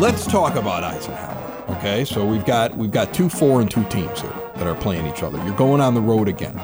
Let's 0.00 0.26
talk 0.26 0.54
about 0.54 0.82
Eisenhower. 0.82 1.36
Okay, 1.76 2.06
so 2.06 2.24
we've 2.24 2.44
got 2.46 2.74
we've 2.74 2.90
got 2.90 3.12
two 3.12 3.28
four 3.28 3.60
and 3.60 3.70
two 3.70 3.84
teams 3.84 4.22
here 4.22 4.32
that 4.54 4.66
are 4.66 4.74
playing 4.74 5.06
each 5.06 5.22
other. 5.22 5.36
You're 5.44 5.54
going 5.56 5.82
on 5.82 5.92
the 5.92 6.00
road 6.00 6.26
again. 6.26 6.56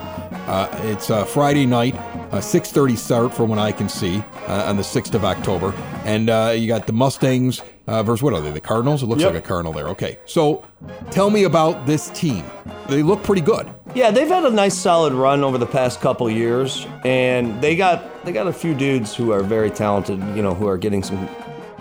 Uh, 0.47 0.69
it's 0.85 1.11
uh, 1.11 1.23
Friday 1.25 1.66
night, 1.66 1.95
a 2.33 2.38
6:30 2.38 2.97
start 2.97 3.35
from 3.35 3.50
what 3.50 3.59
I 3.59 3.73
can 3.73 3.90
see 3.90 4.25
uh, 4.49 4.64
on 4.64 4.76
the 4.78 4.83
6th 4.83 5.14
of 5.14 5.25
October, 5.26 5.75
and 6.07 6.31
uh, 6.31 6.55
you 6.57 6.66
got 6.66 6.87
the 6.87 6.95
Mustangs 6.95 7.61
uh, 7.87 8.02
versus 8.02 8.23
what 8.23 8.33
are 8.33 8.40
they? 8.40 8.52
The 8.52 8.61
Cardinals? 8.61 9.02
It 9.02 9.07
looks 9.07 9.21
Yep. 9.21 9.35
like 9.35 9.45
a 9.45 9.47
Cardinal 9.47 9.75
there. 9.75 9.88
Okay, 9.88 10.19
so 10.25 10.64
tell 11.11 11.28
me 11.28 11.45
about 11.45 11.85
this 11.85 12.09
team. 12.11 12.43
They 12.88 13.02
look 13.02 13.23
pretty 13.23 13.43
good. 13.43 13.71
Yeah, 13.95 14.11
they've 14.11 14.28
had 14.28 14.45
a 14.45 14.50
nice 14.50 14.75
solid 14.75 15.12
run 15.12 15.45
over 15.45 15.59
the 15.59 15.66
past 15.66 16.00
couple 16.00 16.31
years, 16.31 16.87
and 17.05 17.61
they 17.61 17.76
got 17.76 18.25
they 18.25 18.33
got 18.33 18.47
a 18.47 18.52
few 18.52 18.73
dudes 18.73 19.14
who 19.14 19.31
are 19.31 19.43
very 19.43 19.71
talented. 19.71 20.21
You 20.35 20.43
know, 20.43 20.55
who 20.55 20.66
are 20.69 20.78
getting 20.78 21.02
some 21.02 21.28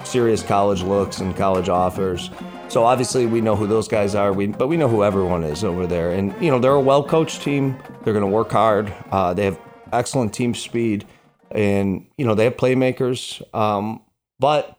serious 0.05 0.43
college 0.43 0.81
looks 0.81 1.19
and 1.19 1.35
college 1.35 1.69
offers. 1.69 2.29
So 2.67 2.83
obviously 2.83 3.25
we 3.25 3.41
know 3.41 3.55
who 3.55 3.67
those 3.67 3.87
guys 3.87 4.15
are. 4.15 4.33
We 4.33 4.47
but 4.47 4.67
we 4.67 4.77
know 4.77 4.87
who 4.87 5.03
everyone 5.03 5.43
is 5.43 5.63
over 5.63 5.87
there, 5.87 6.11
and 6.11 6.33
you 6.41 6.51
know 6.51 6.59
they're 6.59 6.71
a 6.71 6.81
well 6.81 7.03
coached 7.03 7.41
team. 7.41 7.77
They're 8.03 8.13
going 8.13 8.25
to 8.25 8.31
work 8.31 8.51
hard. 8.51 8.93
Uh, 9.11 9.33
they 9.33 9.45
have 9.45 9.59
excellent 9.93 10.33
team 10.33 10.55
speed, 10.55 11.05
and 11.51 12.05
you 12.17 12.25
know 12.25 12.35
they 12.35 12.45
have 12.45 12.57
playmakers. 12.57 13.41
Um, 13.53 14.01
but 14.39 14.77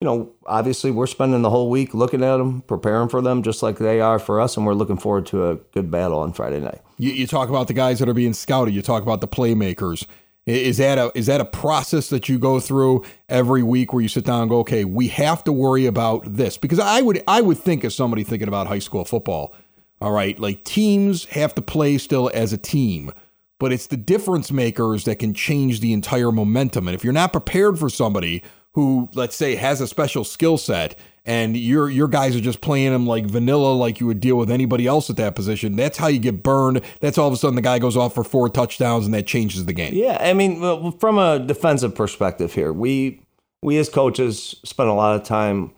you 0.00 0.04
know, 0.04 0.32
obviously 0.46 0.90
we're 0.90 1.08
spending 1.08 1.42
the 1.42 1.50
whole 1.50 1.70
week 1.70 1.92
looking 1.92 2.22
at 2.22 2.36
them, 2.36 2.62
preparing 2.62 3.08
for 3.08 3.20
them, 3.20 3.42
just 3.42 3.62
like 3.62 3.78
they 3.78 4.00
are 4.00 4.18
for 4.18 4.40
us, 4.40 4.56
and 4.56 4.64
we're 4.64 4.74
looking 4.74 4.96
forward 4.96 5.26
to 5.26 5.50
a 5.50 5.56
good 5.56 5.90
battle 5.90 6.20
on 6.20 6.32
Friday 6.32 6.60
night. 6.60 6.80
You, 6.98 7.10
you 7.10 7.26
talk 7.26 7.48
about 7.48 7.66
the 7.66 7.74
guys 7.74 7.98
that 7.98 8.08
are 8.08 8.14
being 8.14 8.32
scouted. 8.32 8.74
You 8.74 8.82
talk 8.82 9.02
about 9.02 9.20
the 9.20 9.28
playmakers. 9.28 10.06
Is 10.48 10.78
that 10.78 10.96
a 10.96 11.12
is 11.14 11.26
that 11.26 11.40
a 11.40 11.44
process 11.44 12.08
that 12.08 12.28
you 12.28 12.38
go 12.38 12.58
through 12.58 13.04
every 13.28 13.62
week 13.62 13.92
where 13.92 14.00
you 14.00 14.08
sit 14.08 14.24
down 14.24 14.40
and 14.40 14.50
go, 14.50 14.60
okay, 14.60 14.84
we 14.84 15.08
have 15.08 15.44
to 15.44 15.52
worry 15.52 15.84
about 15.86 16.24
this 16.24 16.56
because 16.56 16.78
I 16.78 17.02
would 17.02 17.22
I 17.28 17.42
would 17.42 17.58
think 17.58 17.84
as 17.84 17.94
somebody 17.94 18.24
thinking 18.24 18.48
about 18.48 18.66
high 18.66 18.78
school 18.78 19.04
football, 19.04 19.54
all 20.00 20.12
right, 20.12 20.38
like 20.38 20.64
teams 20.64 21.26
have 21.26 21.54
to 21.56 21.62
play 21.62 21.98
still 21.98 22.30
as 22.32 22.52
a 22.54 22.58
team, 22.58 23.12
but 23.58 23.72
it's 23.72 23.88
the 23.88 23.96
difference 23.96 24.50
makers 24.50 25.04
that 25.04 25.18
can 25.18 25.34
change 25.34 25.80
the 25.80 25.92
entire 25.92 26.32
momentum. 26.32 26.88
And 26.88 26.94
if 26.94 27.04
you're 27.04 27.12
not 27.12 27.32
prepared 27.32 27.78
for 27.78 27.90
somebody 27.90 28.42
who, 28.72 29.10
let's 29.14 29.36
say, 29.36 29.56
has 29.56 29.80
a 29.80 29.88
special 29.88 30.24
skill 30.24 30.56
set 30.56 30.96
and 31.28 31.58
your 31.58 31.90
your 31.90 32.08
guys 32.08 32.34
are 32.34 32.40
just 32.40 32.62
playing 32.62 32.90
them 32.90 33.06
like 33.06 33.26
vanilla, 33.26 33.74
like 33.74 34.00
you 34.00 34.06
would 34.06 34.18
deal 34.18 34.36
with 34.36 34.50
anybody 34.50 34.86
else 34.86 35.10
at 35.10 35.18
that 35.18 35.34
position, 35.34 35.76
that's 35.76 35.98
how 35.98 36.06
you 36.06 36.18
get 36.18 36.42
burned. 36.42 36.80
That's 37.00 37.18
all 37.18 37.28
of 37.28 37.34
a 37.34 37.36
sudden 37.36 37.54
the 37.54 37.60
guy 37.62 37.78
goes 37.78 37.98
off 37.98 38.14
for 38.14 38.24
four 38.24 38.48
touchdowns 38.48 39.04
and 39.04 39.12
that 39.12 39.26
changes 39.26 39.66
the 39.66 39.74
game. 39.74 39.92
Yeah, 39.92 40.16
I 40.18 40.32
mean, 40.32 40.92
from 40.98 41.18
a 41.18 41.38
defensive 41.38 41.94
perspective 41.94 42.54
here, 42.54 42.72
we 42.72 43.20
we 43.62 43.76
as 43.76 43.90
coaches 43.90 44.56
spend 44.64 44.88
a 44.88 44.94
lot 44.94 45.16
of 45.16 45.22
time 45.22 45.72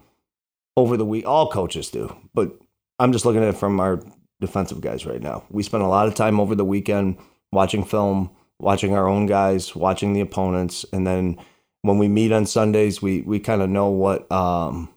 over 0.77 0.97
the 0.97 1.05
week. 1.05 1.27
All 1.27 1.51
coaches 1.51 1.91
do, 1.91 2.17
but 2.33 2.57
I'm 3.01 3.13
just 3.13 3.27
looking 3.27 3.43
at 3.43 3.49
it 3.49 3.57
from 3.57 3.81
our 3.81 4.01
defensive 4.41 4.81
guys 4.81 5.05
right 5.05 5.21
now. 5.21 5.43
We 5.51 5.65
spend 5.65 5.83
a 5.83 5.89
lot 5.89 6.07
of 6.07 6.15
time 6.15 6.39
over 6.39 6.55
the 6.55 6.65
weekend 6.65 7.19
watching 7.51 7.85
film, 7.85 8.31
watching 8.61 8.95
our 8.95 9.09
own 9.09 9.27
guys, 9.27 9.75
watching 9.75 10.13
the 10.13 10.21
opponents, 10.21 10.87
and 10.93 11.05
then 11.05 11.39
when 11.83 11.99
we 11.99 12.07
meet 12.07 12.31
on 12.31 12.47
Sundays, 12.47 13.03
we 13.03 13.23
we 13.23 13.41
kind 13.41 13.63
of 13.63 13.69
know 13.69 13.89
what 13.89 14.31
um, 14.31 14.89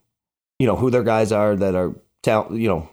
you 0.63 0.67
know 0.70 0.77
who 0.77 0.89
their 0.89 1.03
guys 1.03 1.34
are 1.34 1.58
that 1.58 1.75
are 1.75 1.93
talent, 2.22 2.55
you 2.55 2.70
know, 2.70 2.89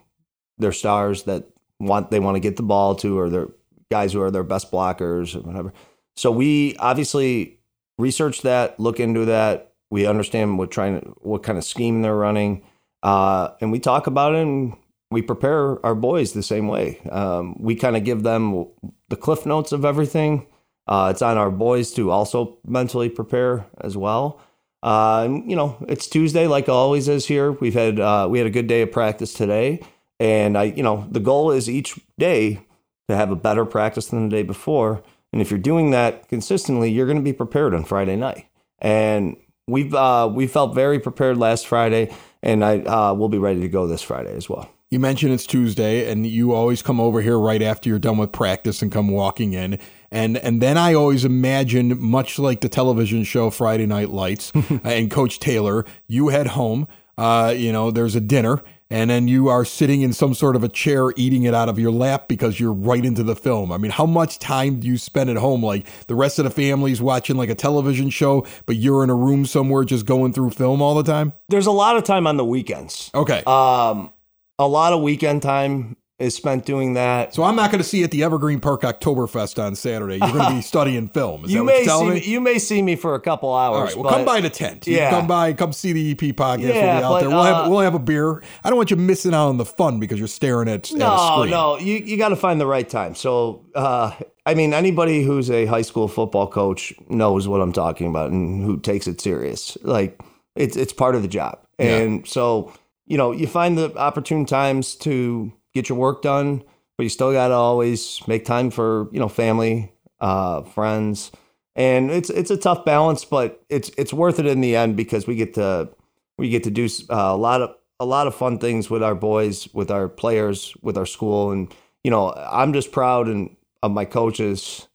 their 0.59 0.73
stars 0.73 1.23
that 1.23 1.45
want 1.79 2.11
they 2.11 2.19
want 2.19 2.35
to 2.35 2.41
get 2.41 2.57
the 2.57 2.65
ball 2.65 2.97
to, 2.97 3.17
or 3.17 3.31
their 3.31 3.47
guys 3.93 4.13
who 4.13 4.21
are 4.21 4.33
their 4.33 4.43
best 4.43 4.73
blockers 4.73 5.37
or 5.37 5.43
whatever. 5.47 5.73
So 6.17 6.33
we 6.33 6.75
obviously 6.79 7.61
research 7.97 8.43
that, 8.43 8.81
look 8.81 8.99
into 8.99 9.27
that. 9.27 9.75
We 9.89 10.05
understand 10.09 10.59
what 10.59 10.73
trying 10.73 10.97
what 11.21 11.45
kind 11.45 11.59
of 11.59 11.65
scheme 11.65 12.03
they're 12.03 12.17
running, 12.17 12.65
uh, 13.05 13.51
and 13.61 13.71
we 13.71 13.79
talk 13.79 14.09
about 14.09 14.35
it. 14.35 14.43
and 14.43 14.77
We 15.13 15.23
prepare 15.23 15.79
our 15.87 15.95
boys 15.95 16.33
the 16.33 16.43
same 16.43 16.67
way. 16.67 16.99
Um, 17.09 17.55
we 17.61 17.77
kind 17.77 17.97
of 17.97 18.03
give 18.03 18.25
them 18.25 18.67
the 19.11 19.17
cliff 19.17 19.47
notes 19.47 19.71
of 19.71 19.85
everything. 19.85 20.49
Uh, 20.89 21.13
it's 21.13 21.23
on 21.23 21.39
our 21.39 21.53
boys 21.53 21.93
to 21.93 22.11
also 22.11 22.59
mentally 22.67 23.09
prepare 23.09 23.67
as 23.81 23.97
well. 23.97 24.41
Uh, 24.83 25.29
you 25.45 25.57
know, 25.57 25.77
it's 25.89 26.07
Tuesday 26.07 26.47
like 26.47 26.69
always 26.69 27.09
is 27.09 27.27
here. 27.27 27.53
We've 27.53 27.75
had 27.75 28.01
uh, 28.01 28.29
we 28.31 28.39
had 28.39 28.47
a 28.47 28.51
good 28.51 28.67
day 28.67 28.83
of 28.83 28.93
practice 28.93 29.35
today, 29.35 29.81
and 30.19 30.57
I, 30.57 30.65
you 30.65 30.83
know, 30.83 31.07
the 31.11 31.21
goal 31.21 31.51
is 31.51 31.69
each 31.69 31.99
day 32.19 32.67
to 33.09 33.17
have 33.17 33.31
a 33.31 33.37
better 33.37 33.65
practice 33.65 34.07
than 34.07 34.29
the 34.29 34.37
day 34.37 34.43
before. 34.43 35.03
And 35.33 35.41
if 35.43 35.51
you're 35.51 35.59
doing 35.59 35.91
that 35.91 36.29
consistently, 36.29 36.91
you're 36.91 37.07
going 37.07 37.19
to 37.19 37.23
be 37.23 37.33
prepared 37.33 37.75
on 37.75 37.85
Friday 37.85 38.17
night. 38.17 38.47
And 38.79 39.37
we've 39.67 39.95
uh, 39.95 40.31
we 40.33 40.47
felt 40.47 40.75
very 40.75 40.99
prepared 40.99 41.37
last 41.37 41.67
Friday, 41.67 42.15
and 42.43 42.65
I 42.65 42.81
uh, 42.81 43.15
will 43.15 43.29
be 43.29 43.39
ready 43.39 43.61
to 43.61 43.69
go 43.69 43.87
this 43.87 44.03
Friday 44.03 44.35
as 44.35 44.49
well. 44.49 44.71
You 44.91 44.99
mentioned 44.99 45.33
it's 45.33 45.47
Tuesday, 45.47 46.11
and 46.11 46.27
you 46.27 46.53
always 46.53 46.83
come 46.83 47.01
over 47.01 47.21
here 47.21 47.39
right 47.39 47.63
after 47.63 47.89
you're 47.89 48.01
done 48.01 48.19
with 48.19 48.33
practice 48.33 48.83
and 48.83 48.91
come 48.91 49.09
walking 49.09 49.53
in. 49.53 49.79
And 50.11 50.37
and 50.39 50.61
then 50.61 50.77
I 50.77 50.95
always 50.95 51.25
imagine, 51.25 52.01
much 52.01 52.39
like 52.39 52.61
the 52.61 52.69
television 52.69 53.23
show 53.23 53.51
Friday 53.51 53.87
Night 53.87 54.11
Lights 54.11 54.51
and 54.85 55.11
Coach 55.11 55.39
Taylor, 55.39 55.85
you 56.09 56.29
head 56.29 56.49
home. 56.49 56.89
Uh, 57.17 57.55
you 57.57 57.71
know, 57.71 57.91
there's 57.91 58.17
a 58.17 58.21
dinner, 58.21 58.63
and 58.91 59.09
then 59.09 59.29
you 59.29 59.49
are 59.49 59.65
sitting 59.65 60.03
in 60.03 60.13
some 60.13 60.35
sort 60.35 60.57
of 60.57 60.65
a 60.65 60.69
chair 60.69 61.13
eating 61.17 61.45
it 61.45 61.55
out 61.55 61.69
of 61.69 61.79
your 61.79 61.93
lap 61.93 62.27
because 62.29 62.59
you're 62.59 62.73
right 62.73 63.05
into 63.05 63.23
the 63.23 63.37
film. 63.37 63.71
I 63.71 63.79
mean, 63.79 63.93
how 63.93 64.07
much 64.07 64.39
time 64.39 64.81
do 64.81 64.89
you 64.89 64.99
spend 64.99 65.31
at 65.31 65.37
home? 65.37 65.65
Like 65.65 65.87
the 66.07 66.17
rest 66.17 66.39
of 66.39 66.45
the 66.45 66.51
family's 66.51 67.01
watching 67.01 67.37
like 67.37 67.49
a 67.49 67.55
television 67.55 68.11
show, 68.11 68.47
but 68.67 68.77
you're 68.77 69.05
in 69.05 69.11
a 69.11 69.15
room 69.15 69.47
somewhere 69.47 69.85
just 69.85 70.07
going 70.07 70.33
through 70.33 70.51
film 70.51 70.83
all 70.83 70.95
the 70.95 71.05
time? 71.05 71.33
There's 71.49 71.67
a 71.67 71.73
lot 71.73 71.97
of 71.97 72.05
time 72.05 72.27
on 72.27 72.37
the 72.37 72.45
weekends. 72.45 73.11
Okay. 73.15 73.43
Um, 73.47 74.13
a 74.59 74.67
lot 74.67 74.93
of 74.93 75.01
weekend 75.01 75.43
time 75.43 75.97
is 76.21 76.35
spent 76.35 76.65
doing 76.67 76.95
that. 76.95 77.35
So 77.35 77.43
I'm 77.43 77.57
not 77.57 77.71
going 77.71 77.83
to 77.83 77.89
see 77.89 77.99
you 77.99 78.05
at 78.05 78.11
the 78.11 78.23
Evergreen 78.23 78.61
Park 78.61 78.83
Oktoberfest 78.83 79.61
on 79.63 79.75
Saturday. 79.75 80.19
You're 80.19 80.33
going 80.33 80.45
to 80.51 80.55
be 80.57 80.61
studying 80.75 81.09
film. 81.09 81.45
Is 81.47 81.53
you 81.53 81.65
may 81.65 81.85
see 81.85 82.11
me? 82.11 82.21
you 82.23 82.41
may 82.41 82.59
see 82.59 82.83
me 82.83 82.95
for 82.97 83.15
a 83.15 83.21
couple 83.21 83.55
hours. 83.55 83.77
All 83.77 83.85
right. 83.85 83.95
Well, 83.97 84.05
but- 84.05 84.11
come 84.11 84.25
by 84.25 84.41
the 84.41 84.51
tent. 84.51 84.87
You 84.87 84.97
Yeah. 84.97 85.11
Come 85.11 85.27
by. 85.27 85.53
Come 85.55 85.73
see 85.73 85.93
the 85.93 86.11
EP 86.13 86.19
podcast. 86.37 86.59
we'll 86.59 86.75
Yeah, 86.75 86.99
be 87.01 87.05
out 87.05 87.11
but, 87.11 87.21
there. 87.21 87.29
We'll 87.31 87.43
have 87.43 87.67
uh, 87.67 87.71
we'll 87.71 87.81
have 87.81 87.95
a 87.95 87.99
beer. 87.99 88.43
I 88.63 88.69
don't 88.69 88.77
want 88.77 88.91
you 88.91 88.97
missing 88.97 89.33
out 89.35 89.49
on 89.49 89.57
the 89.57 89.65
fun 89.65 89.99
because 89.99 90.19
you're 90.19 90.29
staring 90.29 90.69
at, 90.69 90.91
at 90.91 90.93
a 90.93 90.99
No, 90.99 91.17
screen. 91.39 91.51
no, 91.51 91.79
you 91.79 91.97
you 91.97 92.17
got 92.17 92.29
to 92.29 92.37
find 92.37 92.61
the 92.61 92.67
right 92.67 92.89
time. 92.89 93.15
So, 93.15 93.65
uh, 93.75 94.13
I 94.45 94.55
mean, 94.55 94.75
anybody 94.75 95.23
who's 95.25 95.51
a 95.51 95.67
high 95.67 95.83
school 95.83 96.07
football 96.09 96.47
coach 96.49 96.93
knows 97.09 97.49
what 97.49 97.61
I'm 97.61 97.73
talking 97.73 98.07
about 98.09 98.31
and 98.31 98.63
who 98.65 98.79
takes 98.79 99.07
it 99.07 99.21
serious. 99.21 99.79
Like 99.83 100.21
it's 100.55 100.77
it's 100.77 100.93
part 100.93 101.15
of 101.15 101.23
the 101.23 101.29
job, 101.29 101.61
Yeah. 101.79 101.97
and 101.99 102.29
so 102.29 102.73
you 103.07 103.17
know 103.17 103.33
you 103.33 103.47
find 103.47 103.79
the 103.79 103.97
opportune 103.97 104.45
times 104.45 104.95
to 104.97 105.53
get 105.75 105.89
your 105.89 105.99
work 105.99 106.23
done, 106.23 106.63
but 106.97 107.05
you 107.05 107.09
still 107.09 107.33
got 107.33 107.49
to 107.49 107.55
always 107.55 108.21
make 108.27 108.45
time 108.45 108.71
for 108.71 109.09
you 109.13 109.21
know 109.21 109.29
family, 109.29 109.93
uh, 110.21 110.63
friends, 110.63 111.33
and 111.75 112.11
it's 112.11 112.31
it's 112.31 112.51
a 112.51 112.57
tough 112.57 112.85
balance, 112.85 113.25
but 113.25 113.65
it's 113.69 113.91
it's 113.97 114.13
worth 114.13 114.39
it 114.39 114.47
in 114.47 114.61
the 114.61 114.77
end 114.77 114.97
because 114.97 115.27
we 115.27 115.35
get 115.35 115.55
to 115.55 115.91
we 116.39 116.51
get 116.51 116.65
to 116.65 116.71
do 116.71 116.87
uh, 117.11 117.15
a 117.33 117.37
lot 117.37 117.63
of 117.63 117.75
a 118.01 118.05
lot 118.05 118.27
of 118.27 118.35
fun 118.35 118.59
things 118.59 118.89
with 118.91 119.03
our 119.03 119.15
boys, 119.15 119.69
with 119.75 119.91
our 119.91 120.09
players, 120.09 120.75
with 120.83 120.97
our 120.97 121.07
school, 121.07 121.53
and 121.53 121.73
you 122.03 122.11
know 122.11 122.33
I'm 122.33 122.73
just 122.73 122.93
proud 122.93 123.29
and 123.29 123.57
of 123.83 123.93
my 123.93 124.05
coaches 124.05 124.89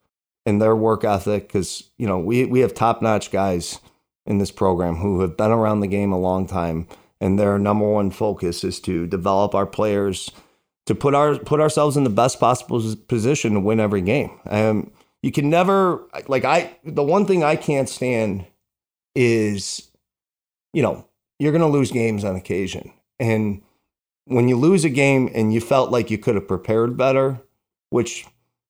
and 0.46 0.62
their 0.62 0.76
work 0.76 1.04
ethic 1.04 1.48
because 1.48 1.90
you 1.98 2.08
know 2.08 2.20
we 2.20 2.46
we 2.46 2.60
have 2.60 2.74
top 2.74 3.02
notch 3.02 3.32
guys 3.32 3.80
in 4.26 4.40
this 4.40 4.52
program 4.52 4.96
who 4.98 5.22
have 5.22 5.38
been 5.38 5.52
around 5.52 5.80
the 5.80 5.88
game 5.88 6.12
a 6.12 6.20
long 6.20 6.48
time, 6.48 6.88
and 7.22 7.40
their 7.40 7.58
number 7.58 7.88
one 7.88 8.12
focus 8.12 8.64
is 8.64 8.80
to 8.82 9.08
develop 9.08 9.56
our 9.56 9.66
players 9.68 10.32
to 10.86 10.96
put 10.96 11.16
our 11.16 11.38
put 11.38 11.60
ourselves 11.60 11.98
in 11.98 12.04
the 12.04 12.10
best 12.10 12.40
possible 12.40 12.82
position 13.08 13.54
to 13.54 13.60
win 13.60 13.80
every 13.80 14.02
game. 14.02 14.32
Um, 14.46 14.92
you 15.22 15.32
can 15.32 15.50
never 15.50 16.04
like 16.28 16.46
I 16.46 16.78
the 16.84 17.04
one 17.04 17.26
thing 17.26 17.44
I 17.44 17.56
can't 17.56 17.90
stand 17.90 18.46
is 19.16 19.90
you 20.74 20.82
know 20.82 21.08
you're 21.40 21.52
going 21.52 21.62
to 21.62 21.68
lose 21.68 21.92
games 21.92 22.24
on 22.24 22.36
occasion, 22.36 22.92
and 23.20 23.62
when 24.26 24.48
you 24.48 24.56
lose 24.56 24.86
a 24.86 24.90
game 24.90 25.30
and 25.34 25.54
you 25.54 25.62
felt 25.62 25.92
like 25.92 26.10
you 26.10 26.18
could 26.18 26.36
have 26.36 26.48
prepared 26.48 26.98
better, 26.98 27.40
which 27.90 28.26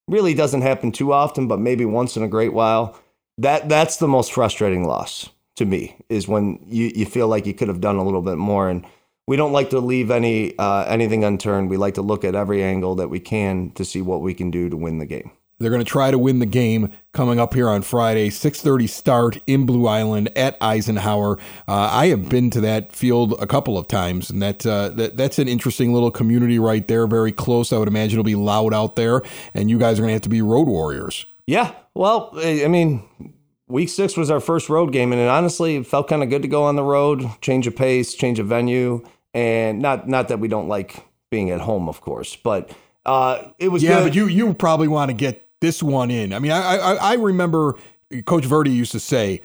really 0.07 0.33
doesn't 0.33 0.61
happen 0.61 0.91
too 0.91 1.13
often, 1.13 1.47
but 1.47 1.59
maybe 1.59 1.85
once 1.85 2.15
in 2.17 2.23
a 2.23 2.27
great 2.27 2.53
while, 2.53 2.99
that 3.37 3.67
that's 3.69 3.97
the 3.97 4.07
most 4.07 4.31
frustrating 4.31 4.85
loss 4.85 5.29
to 5.55 5.65
me 5.65 5.95
is 6.09 6.27
when 6.27 6.59
you, 6.67 6.91
you 6.95 7.05
feel 7.05 7.27
like 7.27 7.45
you 7.45 7.53
could 7.53 7.69
have 7.69 7.81
done 7.81 7.95
a 7.95 8.03
little 8.03 8.21
bit 8.21 8.37
more 8.37 8.69
and 8.69 8.85
we 9.27 9.35
don't 9.35 9.51
like 9.51 9.71
to 9.71 9.79
leave 9.79 10.11
any 10.11 10.57
uh, 10.57 10.85
anything 10.85 11.23
unturned. 11.23 11.69
We 11.69 11.77
like 11.77 11.95
to 11.95 12.01
look 12.01 12.23
at 12.23 12.35
every 12.35 12.63
angle 12.63 12.95
that 12.95 13.09
we 13.09 13.19
can 13.19 13.71
to 13.71 13.85
see 13.85 14.01
what 14.01 14.21
we 14.21 14.33
can 14.33 14.51
do 14.51 14.69
to 14.69 14.77
win 14.77 14.99
the 14.99 15.05
game. 15.05 15.31
They're 15.57 15.69
going 15.69 15.83
to 15.83 15.89
try 15.89 16.11
to 16.11 16.17
win 16.17 16.39
the 16.39 16.45
game 16.45 16.91
coming 17.13 17.39
up 17.39 17.53
here 17.53 17.69
on 17.69 17.81
Friday, 17.81 18.29
6:30 18.29 18.89
start 18.89 19.37
in 19.47 19.65
Blue 19.65 19.87
Island 19.87 20.29
at 20.37 20.57
Eisenhower. 20.59 21.37
Uh, 21.65 21.89
I 21.91 22.07
have 22.07 22.27
been 22.27 22.49
to 22.51 22.61
that 22.61 22.91
field 22.91 23.35
a 23.39 23.47
couple 23.47 23.77
of 23.77 23.87
times, 23.87 24.29
and 24.29 24.41
that, 24.41 24.65
uh, 24.65 24.89
that 24.89 25.15
that's 25.15 25.39
an 25.39 25.47
interesting 25.47 25.93
little 25.93 26.11
community 26.11 26.59
right 26.59 26.85
there. 26.87 27.07
Very 27.07 27.31
close. 27.31 27.71
I 27.71 27.77
would 27.77 27.87
imagine 27.87 28.19
it'll 28.19 28.25
be 28.25 28.35
loud 28.35 28.73
out 28.73 28.97
there, 28.97 29.21
and 29.53 29.69
you 29.69 29.79
guys 29.79 29.97
are 29.97 30.01
going 30.01 30.09
to 30.09 30.15
have 30.15 30.21
to 30.23 30.29
be 30.29 30.41
road 30.41 30.67
warriors. 30.67 31.25
Yeah, 31.47 31.73
well, 31.93 32.31
I 32.35 32.67
mean, 32.67 33.07
week 33.69 33.87
six 33.87 34.17
was 34.17 34.29
our 34.29 34.41
first 34.41 34.67
road 34.67 34.91
game, 34.91 35.13
and 35.13 35.21
it 35.21 35.29
honestly 35.29 35.77
it 35.77 35.87
felt 35.87 36.09
kind 36.09 36.21
of 36.21 36.29
good 36.29 36.41
to 36.41 36.49
go 36.49 36.63
on 36.63 36.75
the 36.75 36.83
road, 36.83 37.23
change 37.39 37.65
of 37.65 37.77
pace, 37.77 38.13
change 38.13 38.39
of 38.39 38.47
venue, 38.47 39.05
and 39.35 39.79
not 39.79 40.07
not 40.07 40.29
that 40.29 40.39
we 40.39 40.47
don't 40.47 40.67
like 40.67 41.05
being 41.29 41.51
at 41.51 41.59
home, 41.61 41.87
of 41.87 42.01
course, 42.01 42.35
but 42.35 42.71
uh, 43.05 43.43
it 43.59 43.67
was 43.67 43.83
Yeah, 43.83 43.97
good. 43.99 44.03
but 44.05 44.15
you 44.15 44.25
you 44.27 44.53
probably 44.55 44.87
want 44.87 45.09
to 45.09 45.13
get 45.13 45.47
this 45.61 45.83
one 45.83 46.09
in. 46.09 46.33
I 46.33 46.39
mean, 46.39 46.51
I 46.51 46.77
I, 46.77 46.93
I 46.93 47.13
remember 47.15 47.75
Coach 48.25 48.45
Verdi 48.45 48.71
used 48.71 48.91
to 48.93 48.99
say 48.99 49.41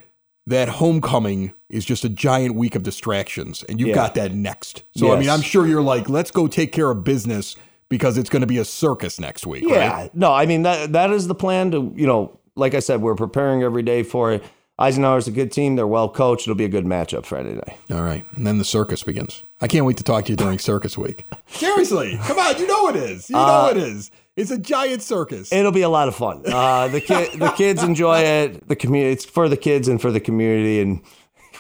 that 0.47 0.69
homecoming 0.69 1.53
is 1.69 1.85
just 1.85 2.05
a 2.05 2.09
giant 2.09 2.55
week 2.55 2.75
of 2.75 2.83
distractions, 2.83 3.63
and 3.69 3.79
you've 3.79 3.91
Yeah. 3.91 3.95
got 3.97 4.15
that 4.15 4.33
next. 4.33 4.85
So 4.97 5.13
I 5.13 5.19
mean, 5.19 5.29
I'm 5.29 5.43
sure 5.43 5.67
you're 5.67 5.83
like, 5.83 6.09
let's 6.09 6.31
go 6.31 6.47
take 6.47 6.73
care 6.73 6.91
of 6.91 7.05
business 7.05 7.57
because 7.89 8.17
it's 8.17 8.31
going 8.31 8.41
to 8.43 8.47
be 8.47 8.59
a 8.59 8.65
circus 8.65 9.19
next 9.21 9.47
week. 9.47 9.65
Yeah, 9.67 9.91
right? 9.93 10.15
no, 10.15 10.33
I 10.33 10.47
mean 10.47 10.63
that 10.63 10.93
that 10.93 11.11
is 11.11 11.27
the 11.27 11.35
plan 11.35 11.73
to 11.73 11.93
you 11.97 12.07
know, 12.07 12.39
like 12.57 12.75
I 12.75 12.81
said, 12.81 13.01
we're 13.03 13.15
preparing 13.17 13.63
every 13.63 13.83
day 13.83 14.03
for 14.05 14.33
it. 14.33 14.45
Eisenhower's 14.81 15.29
a 15.29 15.31
good 15.31 15.53
team; 15.53 15.77
they're 15.77 15.87
well 15.87 16.09
coached. 16.09 16.49
It'll 16.49 16.55
be 16.55 16.65
a 16.65 16.69
good 16.69 16.87
matchup 16.87 17.27
Friday 17.27 17.55
night. 17.55 17.77
All 17.91 18.03
right, 18.03 18.25
and 18.35 18.47
then 18.47 18.57
the 18.59 18.65
circus 18.65 19.03
begins. 19.03 19.45
I 19.61 19.69
can't 19.69 19.85
wait 19.85 19.99
to 19.99 20.03
talk 20.03 20.25
to 20.25 20.33
you 20.33 20.37
during 20.37 20.59
circus 20.59 20.97
week. 20.97 21.27
Seriously, 21.49 22.19
come 22.23 22.39
on, 22.39 22.59
you 22.59 22.67
know 22.67 22.89
it 22.89 22.97
is. 22.97 23.29
You 23.29 23.37
know 23.37 23.69
it 23.71 23.77
is. 23.77 24.11
It's 24.37 24.51
a 24.51 24.57
giant 24.59 25.03
circus. 25.03 25.53
It'll 25.53 25.71
be 25.71 25.83
a 25.83 25.91
lot 25.91 26.09
of 26.09 26.15
fun. 26.17 26.43
Uh, 26.47 26.89
the 26.89 27.01
kid, 27.03 27.33
the 27.39 27.51
kids 27.51 27.83
enjoy 27.83 28.21
it. 28.21 28.67
The 28.69 28.77
community, 28.77 29.13
it's 29.13 29.27
for 29.27 29.51
the 29.51 29.57
kids 29.57 29.87
and 29.87 30.01
for 30.01 30.11
the 30.11 30.21
community, 30.21 30.81
and 30.81 31.03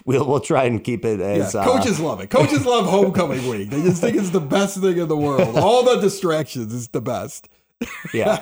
we'll 0.06 0.26
we'll 0.26 0.40
try 0.40 0.64
and 0.64 0.82
keep 0.82 1.04
it 1.04 1.20
Yeah, 1.20 1.26
as 1.26 1.54
uh, 1.54 1.62
coaches 1.62 2.00
love 2.00 2.20
it. 2.20 2.30
Coaches 2.30 2.64
love 2.64 2.86
homecoming 2.88 3.46
week. 3.48 3.68
They 3.68 3.82
just 3.82 4.00
think 4.00 4.16
it's 4.16 4.30
the 4.30 4.40
best 4.40 4.80
thing 4.80 4.96
in 4.96 5.08
the 5.08 5.16
world. 5.16 5.58
All 5.58 5.84
the 5.84 6.00
distractions 6.00 6.72
is 6.72 6.88
the 6.88 7.02
best. 7.02 7.48
Yeah. 8.12 8.40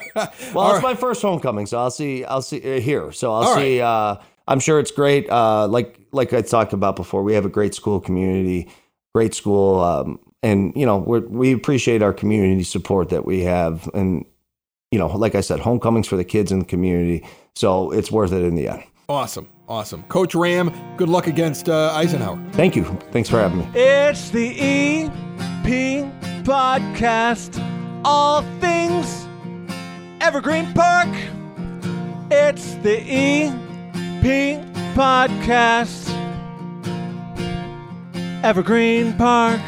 Well, 0.53 0.73
it's 0.75 0.83
my 0.83 0.95
first 0.95 1.21
homecoming, 1.21 1.65
so 1.65 1.79
I'll 1.79 1.91
see. 1.91 2.23
I'll 2.23 2.41
see 2.41 2.77
uh, 2.77 2.79
here. 2.79 3.11
So 3.11 3.33
I'll 3.33 3.43
All 3.43 3.55
see. 3.55 3.81
Uh, 3.81 4.15
I'm 4.49 4.59
sure 4.59 4.79
it's 4.79 4.91
great. 4.91 5.29
Uh, 5.29 5.67
like 5.67 5.99
like 6.11 6.33
I 6.33 6.41
talked 6.41 6.73
about 6.73 6.95
before, 6.95 7.23
we 7.23 7.35
have 7.35 7.45
a 7.45 7.49
great 7.49 7.75
school 7.75 8.01
community, 8.01 8.67
great 9.13 9.35
school, 9.35 9.79
um, 9.79 10.19
and 10.41 10.73
you 10.75 10.85
know 10.85 10.97
we 10.97 11.19
we 11.19 11.53
appreciate 11.53 12.01
our 12.01 12.11
community 12.11 12.63
support 12.63 13.09
that 13.09 13.25
we 13.25 13.41
have, 13.41 13.87
and 13.93 14.25
you 14.91 14.97
know, 14.97 15.07
like 15.07 15.35
I 15.35 15.41
said, 15.41 15.59
homecomings 15.59 16.07
for 16.07 16.17
the 16.17 16.23
kids 16.23 16.51
in 16.51 16.59
the 16.59 16.65
community, 16.65 17.23
so 17.55 17.91
it's 17.91 18.11
worth 18.11 18.33
it 18.33 18.43
in 18.43 18.55
the 18.55 18.67
end. 18.67 18.83
Awesome, 19.07 19.47
awesome. 19.67 20.01
Coach 20.03 20.33
Ram, 20.33 20.73
good 20.97 21.09
luck 21.09 21.27
against 21.27 21.69
uh, 21.69 21.91
Eisenhower. 21.93 22.43
Thank 22.53 22.75
you. 22.75 22.85
Thanks 23.11 23.29
for 23.29 23.37
having 23.37 23.59
me. 23.59 23.67
It's 23.75 24.31
the 24.31 24.59
EP 24.59 26.11
podcast. 26.43 27.63
All 28.03 28.41
things 28.59 29.27
Evergreen 30.21 30.73
Park. 30.73 31.09
It's 32.31 32.75
the 32.75 32.99
EP 32.99 33.68
podcast. 34.95 36.09
Evergreen 38.43 39.13
Park. 39.13 39.61